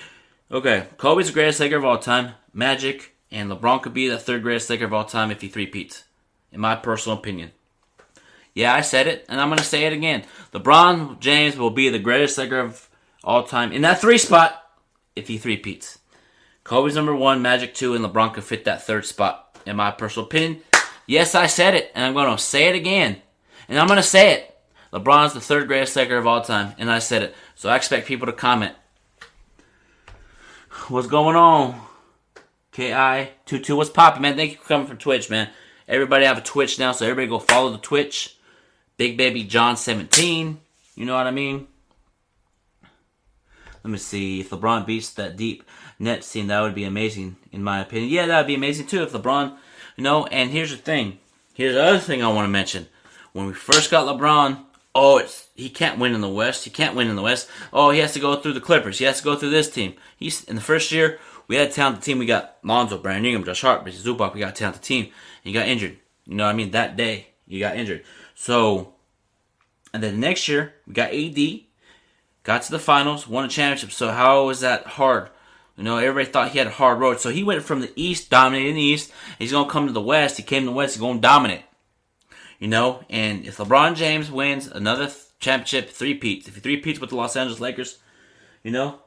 Okay, 0.52 0.88
Kobe's 0.98 1.28
the 1.28 1.34
greatest 1.34 1.60
Laker 1.60 1.78
of 1.78 1.86
all 1.86 2.00
time. 2.00 2.34
Magic 2.54 3.16
and 3.32 3.52
LeBron 3.52 3.84
could 3.84 3.94
be 3.94 4.08
the 4.08 4.18
third 4.18 4.42
greatest 4.42 4.70
Laker 4.70 4.86
of 4.86 4.94
all 4.94 5.06
time 5.06 5.30
if 5.30 5.42
he 5.42 5.48
three-peats. 5.48 6.06
In 6.52 6.60
my 6.60 6.76
personal 6.76 7.20
opinion. 7.20 7.52
Yeah, 8.56 8.74
I 8.74 8.82
said 8.82 9.06
it, 9.06 9.26
and 9.30 9.40
I'm 9.40 9.50
going 9.50 9.60
to 9.60 9.64
say 9.64 9.86
it 9.86 9.94
again. 9.94 10.24
LeBron 10.52 11.20
James 11.20 11.56
will 11.56 11.70
be 11.70 11.90
the 11.90 12.00
greatest 12.00 12.38
Laker 12.38 12.60
of 12.60 12.90
all 13.24 13.44
time 13.44 13.72
in 13.72 13.84
that 13.84 14.02
three 14.02 14.18
spot 14.18 14.64
if 15.16 15.28
he 15.28 15.38
three-peats. 15.38 16.00
Kobe's 16.64 16.96
number 16.96 17.16
one, 17.16 17.44
Magic 17.44 17.76
two, 17.76 17.94
and 17.94 18.04
LeBron 18.04 18.34
could 18.34 18.44
fit 18.44 18.66
that 18.66 18.84
third 18.84 19.06
spot. 19.06 19.46
In 19.66 19.76
my 19.76 19.92
personal 19.92 20.26
opinion, 20.26 20.62
yes, 21.06 21.36
I 21.36 21.46
said 21.46 21.76
it, 21.76 21.92
and 21.94 22.04
I'm 22.04 22.14
going 22.14 22.36
to 22.36 22.42
say 22.42 22.70
it 22.70 22.76
again. 22.76 23.22
And 23.68 23.78
I'm 23.78 23.88
going 23.88 23.98
to 23.98 24.04
say 24.04 24.34
it. 24.34 24.59
LeBron's 24.92 25.34
the 25.34 25.42
third 25.42 25.68
greatest 25.68 25.96
Laker 25.96 26.18
of 26.18 26.26
all 26.26 26.42
time, 26.42 26.74
and 26.78 26.90
I 26.90 27.00
said 27.00 27.22
it. 27.22 27.36
So 27.56 27.70
I 27.70 27.76
expect 27.76 28.08
people 28.08 28.26
to 28.28 28.34
comment. 28.34 28.76
What's 30.88 31.08
going 31.08 31.36
on? 31.36 31.80
KI22, 32.74 33.76
what's 33.76 33.90
popping, 33.90 34.22
man? 34.22 34.36
Thank 34.36 34.52
you 34.52 34.58
for 34.58 34.68
coming 34.68 34.88
from 34.88 34.98
Twitch, 34.98 35.30
man. 35.30 35.50
Everybody 35.88 36.26
have 36.26 36.38
a 36.38 36.42
Twitch 36.42 36.80
now, 36.80 36.92
so 36.92 37.06
everybody 37.06 37.28
go 37.28 37.40
follow 37.40 37.72
the 37.72 37.78
Twitch. 37.78 38.38
Big 38.98 39.18
Baby 39.18 39.44
John 39.44 39.78
17. 39.78 40.60
You 40.96 41.06
know 41.06 41.16
what 41.16 41.28
I 41.28 41.32
mean? 41.32 41.68
Let 43.84 43.92
me 43.92 43.98
see. 43.98 44.42
If 44.42 44.50
LeBron 44.50 44.86
beats 44.86 45.12
that 45.14 45.38
deep 45.38 45.64
net 46.00 46.24
scene, 46.24 46.48
that 46.48 46.62
would 46.62 46.76
be 46.76 46.84
amazing, 46.84 47.38
in 47.52 47.64
my 47.64 47.80
opinion. 47.80 48.12
Yeah, 48.12 48.26
that 48.28 48.38
would 48.38 48.48
be 48.48 48.56
amazing 48.56 48.88
too 48.88 49.04
if 49.04 49.14
LeBron, 49.14 49.56
you 49.96 50.04
know, 50.04 50.26
and 50.28 50.52
here's 50.52 50.72
the 50.72 50.78
thing. 50.78 51.20
Here's 51.54 51.76
the 51.76 51.84
other 51.84 52.00
thing 52.00 52.22
I 52.22 52.28
want 52.28 52.46
to 52.46 52.52
mention. 52.52 52.88
When 53.34 53.48
we 53.48 53.54
first 53.54 53.90
got 53.92 54.06
LeBron, 54.06 54.64
oh, 55.00 55.18
it's 55.18 55.48
he 55.56 55.70
can't 55.70 56.00
win 56.00 56.14
in 56.14 56.22
the 56.22 56.30
West. 56.30 56.64
He 56.64 56.70
can't 56.70 56.96
win 56.96 57.08
in 57.08 57.16
the 57.16 57.22
West. 57.22 57.50
Oh, 57.74 57.92
he 57.92 58.00
has 58.00 58.14
to 58.14 58.20
go 58.20 58.36
through 58.36 58.54
the 58.54 58.62
Clippers. 58.62 59.00
He 59.00 59.06
has 59.06 59.18
to 59.20 59.24
go 59.24 59.36
through 59.36 59.50
this 59.50 59.70
team. 59.70 59.94
He's 60.18 60.44
in 60.44 60.56
the 60.56 60.62
first 60.62 60.92
year, 60.92 61.20
we 61.50 61.56
had 61.56 61.70
a 61.70 61.74
talented 61.74 62.04
team. 62.04 62.20
We 62.20 62.28
got 62.28 62.58
Lonzo, 62.64 63.00
Brandon 63.00 63.26
Ingram, 63.26 63.44
Josh 63.44 63.62
Hart, 63.62 63.84
Richard 63.84 64.04
Zubac. 64.04 64.34
We 64.34 64.40
got 64.40 64.52
a 64.52 64.56
talented 64.56 64.84
team. 64.84 65.12
He 65.44 65.52
got 65.52 65.68
injured. 65.68 65.98
You 66.26 66.36
know 66.36 66.46
what 66.46 66.52
I 66.52 66.54
mean? 66.54 66.72
That 66.72 66.96
day, 66.96 67.30
you 67.48 67.60
got 67.60 67.76
injured. 67.76 68.04
So, 68.36 68.94
and 69.92 70.04
then 70.04 70.20
next 70.20 70.48
year, 70.48 70.76
we 70.86 70.94
got 70.94 71.12
AD, 71.12 71.62
got 72.44 72.62
to 72.62 72.72
the 72.72 72.78
finals, 72.78 73.28
won 73.28 73.46
a 73.46 73.48
championship. 73.48 73.92
So 73.92 74.12
how 74.12 74.46
was 74.46 74.60
that 74.60 74.86
hard? 74.86 75.32
You 75.76 75.84
know, 75.84 75.98
everybody 75.98 76.32
thought 76.32 76.52
he 76.52 76.60
had 76.60 76.68
a 76.68 76.72
hard 76.72 77.00
road. 77.00 77.20
So 77.20 77.32
he 77.32 77.44
went 77.44 77.64
from 77.64 77.82
the 77.82 77.92
East, 77.96 78.30
dominating 78.30 78.76
the 78.76 78.82
East. 78.82 79.12
He's 79.40 79.52
going 79.52 79.66
to 79.66 79.72
come 79.72 79.88
to 79.88 79.94
the 79.94 80.02
West. 80.02 80.38
He 80.38 80.44
came 80.44 80.64
to 80.64 80.70
the 80.70 80.72
West. 80.76 80.94
He's 80.94 81.02
going 81.02 81.18
to 81.18 81.22
dominate. 81.22 81.64
You 82.60 82.68
know, 82.68 83.04
and 83.10 83.46
if 83.46 83.58
LeBron 83.58 83.96
James 83.96 84.30
wins 84.30 84.68
another 84.68 85.06
th- 85.06 85.18
championship, 85.40 85.90
three 85.90 86.14
peats, 86.14 86.48
if 86.48 86.56
he 86.56 86.62
three 86.62 86.78
peats 86.78 87.00
with 87.00 87.10
the 87.10 87.16
Los 87.16 87.38
Angeles 87.38 87.62
Lakers, 87.62 88.00
you 88.64 88.72
know, 88.72 89.00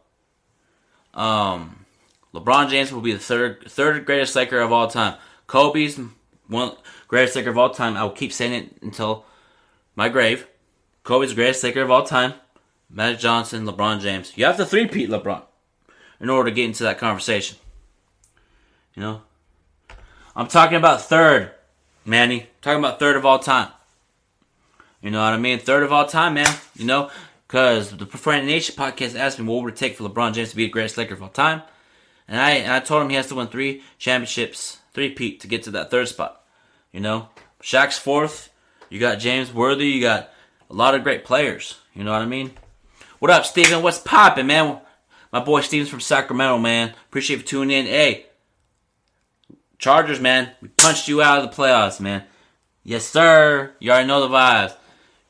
um, 1.12 1.84
LeBron 2.32 2.70
James 2.70 2.92
will 2.92 3.02
be 3.02 3.12
the 3.12 3.18
third 3.18 3.64
third 3.68 4.06
greatest 4.06 4.34
Laker 4.34 4.60
of 4.60 4.72
all 4.72 4.88
time. 4.88 5.18
Kobe's 5.46 6.00
one 6.48 6.76
greatest 7.08 7.36
Laker 7.36 7.50
of 7.50 7.58
all 7.58 7.70
time. 7.70 7.96
I 7.96 8.04
will 8.04 8.10
keep 8.10 8.32
saying 8.32 8.54
it 8.54 8.82
until 8.82 9.26
my 9.94 10.08
grave. 10.08 10.46
Kobe's 11.04 11.34
greatest 11.34 11.62
Laker 11.62 11.82
of 11.82 11.90
all 11.90 12.04
time. 12.04 12.34
Magic 12.88 13.20
Johnson, 13.20 13.66
LeBron 13.66 14.00
James. 14.00 14.36
You 14.36 14.44
have 14.44 14.58
to 14.58 14.66
three-peat 14.66 15.08
LeBron 15.08 15.42
in 16.20 16.28
order 16.28 16.50
to 16.50 16.54
get 16.54 16.66
into 16.66 16.84
that 16.84 16.98
conversation. 16.98 17.56
You 18.94 19.02
know? 19.02 19.22
I'm 20.36 20.46
talking 20.46 20.76
about 20.76 21.00
third, 21.00 21.52
Manny. 22.04 22.46
talking 22.60 22.78
about 22.78 22.98
third 22.98 23.16
of 23.16 23.24
all 23.24 23.38
time. 23.38 23.68
You 25.00 25.10
know 25.10 25.22
what 25.22 25.32
I 25.32 25.38
mean? 25.38 25.58
Third 25.58 25.82
of 25.82 25.92
all 25.92 26.06
time, 26.06 26.34
man. 26.34 26.54
You 26.76 26.84
know? 26.84 27.10
Because 27.46 27.90
the 27.90 28.06
Profanity 28.06 28.46
Nation 28.46 28.76
podcast 28.76 29.14
asked 29.14 29.38
me 29.38 29.46
what 29.46 29.62
would 29.62 29.74
it 29.74 29.76
take 29.76 29.96
for 29.96 30.08
LeBron 30.08 30.32
James 30.32 30.50
to 30.50 30.56
be 30.56 30.64
the 30.64 30.70
greatest 30.70 30.96
Laker 30.96 31.14
of 31.14 31.22
all 31.22 31.28
time. 31.28 31.62
And 32.26 32.40
I, 32.40 32.50
and 32.52 32.72
I 32.72 32.80
told 32.80 33.02
him 33.02 33.10
he 33.10 33.16
has 33.16 33.26
to 33.26 33.34
win 33.34 33.48
three 33.48 33.82
championships, 33.98 34.78
three 34.94 35.10
peat 35.10 35.40
to 35.40 35.48
get 35.48 35.64
to 35.64 35.70
that 35.72 35.90
third 35.90 36.08
spot. 36.08 36.42
You 36.92 37.00
know? 37.00 37.28
Shaq's 37.62 37.98
fourth. 37.98 38.50
You 38.88 38.98
got 39.00 39.18
James 39.18 39.52
Worthy. 39.52 39.88
You 39.88 40.00
got 40.00 40.30
a 40.70 40.74
lot 40.74 40.94
of 40.94 41.02
great 41.02 41.24
players. 41.24 41.78
You 41.94 42.04
know 42.04 42.12
what 42.12 42.22
I 42.22 42.26
mean? 42.26 42.52
What 43.18 43.30
up, 43.30 43.44
Steven? 43.44 43.82
What's 43.82 43.98
poppin', 43.98 44.46
man? 44.46 44.80
My 45.32 45.40
boy 45.40 45.60
Steven's 45.60 45.88
from 45.88 46.00
Sacramento, 46.00 46.58
man. 46.58 46.94
Appreciate 47.08 47.38
you 47.38 47.42
tuning 47.42 47.78
in. 47.78 47.86
Hey, 47.86 48.26
Chargers, 49.82 50.20
man. 50.20 50.48
We 50.60 50.68
punched 50.68 51.08
you 51.08 51.20
out 51.20 51.42
of 51.42 51.50
the 51.50 51.60
playoffs, 51.60 51.98
man. 51.98 52.22
Yes, 52.84 53.04
sir. 53.04 53.74
You 53.80 53.90
already 53.90 54.06
know 54.06 54.20
the 54.20 54.32
vibes. 54.32 54.76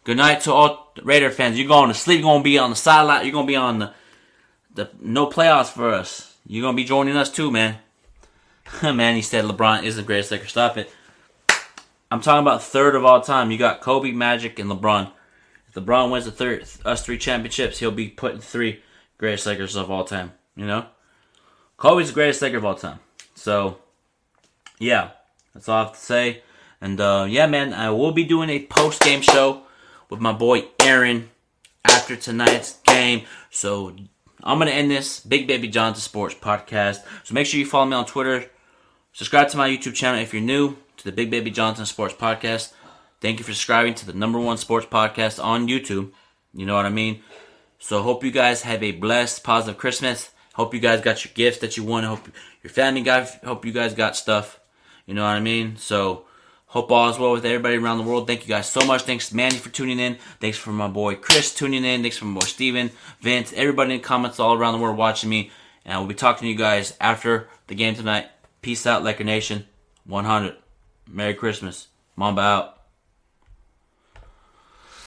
Good 0.05 0.19
night 0.19 0.43
to 0.43 0.53
all 0.53 0.93
Raider 1.03 1.31
fans. 1.31 1.59
You're 1.59 1.67
going 1.67 1.89
to 1.89 1.95
sleep. 1.95 2.19
You're 2.19 2.29
going 2.29 2.43
to 2.43 2.45
be 2.45 2.59
on 2.59 2.69
the 2.69 2.77
sideline. 2.77 3.25
You're 3.25 3.33
going 3.33 3.47
to 3.47 3.51
be 3.51 3.57
on 3.57 3.79
the, 3.79 3.95
the 4.75 4.91
no 5.01 5.27
playoffs 5.27 5.71
for 5.71 5.89
us. 5.89 6.37
You're 6.47 6.61
going 6.61 6.77
to 6.77 6.83
be 6.83 6.87
joining 6.87 7.17
us 7.17 7.31
too, 7.31 7.51
man. 7.51 7.79
man, 8.83 9.17
he 9.17 9.23
said 9.23 9.47
LeBron 9.47 9.85
is 9.85 9.97
the 9.97 10.03
greatest 10.03 10.31
Laker. 10.31 10.47
Stop 10.47 10.77
it. 10.77 10.91
I'm 12.11 12.21
talking 12.21 12.43
about 12.43 12.63
third 12.63 12.95
of 12.95 13.07
all 13.07 13.23
time. 13.23 13.51
You 13.51 13.57
got 13.57 13.81
Kobe, 13.81 14.13
Magic, 14.13 14.59
and 14.59 14.71
LeBron. 14.71 15.11
If 15.71 15.77
LeBron 15.77 16.11
wins 16.11 16.27
the 16.27 16.31
third, 16.31 16.67
us 16.85 17.03
three 17.03 17.17
championships, 17.17 17.79
he'll 17.79 17.91
be 17.91 18.09
putting 18.09 18.41
three 18.41 18.83
greatest 19.17 19.47
Lakers 19.47 19.77
of 19.77 19.91
all 19.91 20.05
time. 20.05 20.33
You 20.57 20.67
know, 20.67 20.85
Kobe's 21.79 22.09
the 22.09 22.15
greatest 22.15 22.43
Laker 22.43 22.59
of 22.59 22.67
all 22.67 22.75
time. 22.75 22.99
So, 23.35 23.79
yeah, 24.83 25.11
that's 25.55 25.69
all 25.69 25.77
I 25.77 25.85
have 25.85 25.93
to 25.93 25.99
say. 25.99 26.43
And 26.81 27.01
uh, 27.01 27.27
yeah, 27.29 27.47
man, 27.47 27.73
I 27.73 27.91
will 27.91 28.13
be 28.13 28.25
doing 28.25 28.51
a 28.51 28.67
post 28.67 29.01
game 29.01 29.23
show 29.23 29.63
with 30.11 30.21
my 30.21 30.33
boy 30.33 30.65
Aaron 30.81 31.31
after 31.85 32.17
tonight's 32.17 32.81
game. 32.85 33.23
So 33.51 33.95
I'm 34.43 34.59
gonna 34.59 34.73
end 34.73 34.91
this 34.91 35.21
Big 35.21 35.47
Baby 35.47 35.69
Johnson 35.69 36.03
Sports 36.03 36.35
podcast. 36.35 36.99
So 37.23 37.33
make 37.33 37.47
sure 37.47 37.61
you 37.61 37.67
follow 37.67 37.87
me 37.87 37.95
on 37.95 38.07
Twitter. 38.07 38.51
Subscribe 39.13 39.49
to 39.51 39.57
my 39.57 39.69
YouTube 39.69 39.95
channel 39.95 40.21
if 40.21 40.33
you're 40.33 40.43
new 40.43 40.77
to 40.97 41.05
the 41.05 41.13
Big 41.13 41.31
Baby 41.31 41.51
Johnson 41.51 41.87
Sports 41.87 42.15
Podcast. 42.15 42.73
Thank 43.21 43.39
you 43.39 43.45
for 43.45 43.53
subscribing 43.53 43.95
to 43.95 44.07
the 44.07 44.15
number 44.15 44.41
one 44.41 44.57
sports 44.57 44.87
podcast 44.87 45.43
on 45.43 45.69
YouTube. 45.69 46.11
You 46.55 46.67
know 46.67 46.75
what 46.75 46.87
I 46.87 46.91
mean? 46.91 47.23
So 47.79 48.03
hope 48.03 48.25
you 48.25 48.33
guys 48.33 48.63
have 48.63 48.83
a 48.83 48.93
blessed, 48.93 49.45
positive 49.45 49.79
Christmas. 49.79 50.31
Hope 50.55 50.75
you 50.75 50.81
guys 50.81 51.01
got 51.01 51.25
your 51.25 51.33
gifts 51.35 51.59
that 51.59 51.77
you 51.77 51.85
want. 51.85 52.07
Hope 52.07 52.29
your 52.63 52.71
family 52.73 53.03
got. 53.03 53.29
Hope 53.45 53.65
you 53.65 53.73
guys 53.73 53.95
got 53.95 54.17
stuff. 54.17 54.59
You 55.07 55.15
know 55.15 55.23
what 55.23 55.37
I 55.37 55.41
mean? 55.41 55.77
So 55.77 56.25
hope 56.67 56.91
all 56.91 57.11
is 57.11 57.19
well 57.19 57.33
with 57.33 57.45
everybody 57.45 57.77
around 57.77 57.99
the 57.99 58.05
world. 58.05 58.27
Thank 58.27 58.43
you 58.43 58.49
guys 58.49 58.71
so 58.71 58.85
much. 58.87 59.03
Thanks 59.03 59.33
Manny 59.33 59.57
for 59.57 59.71
tuning 59.71 59.99
in. 59.99 60.19
Thanks 60.41 60.59
for 60.59 60.71
my 60.71 60.89
boy 60.89 61.17
Chris 61.17 61.55
tuning 61.55 61.85
in. 61.85 62.03
Thanks 62.03 62.19
for 62.19 62.25
my 62.27 62.41
boy 62.41 62.47
Steven, 62.47 62.91
Vince, 63.21 63.53
everybody 63.55 63.95
in 63.95 64.01
the 64.01 64.07
comments 64.07 64.41
all 64.41 64.55
around 64.55 64.75
the 64.75 64.81
world 64.81 64.97
watching 64.97 65.31
me. 65.31 65.51
And 65.85 65.99
we'll 65.99 66.09
be 66.09 66.15
talking 66.15 66.47
to 66.47 66.51
you 66.51 66.57
guys 66.57 66.97
after 67.01 67.49
the 67.67 67.75
game 67.75 67.95
tonight. 67.95 68.29
Peace 68.61 68.87
out, 68.87 69.03
Laker 69.03 69.25
Nation. 69.25 69.67
100. 70.05 70.57
Merry 71.09 71.35
Christmas. 71.35 71.89
Mamba 72.17 72.41
out. 72.43 72.82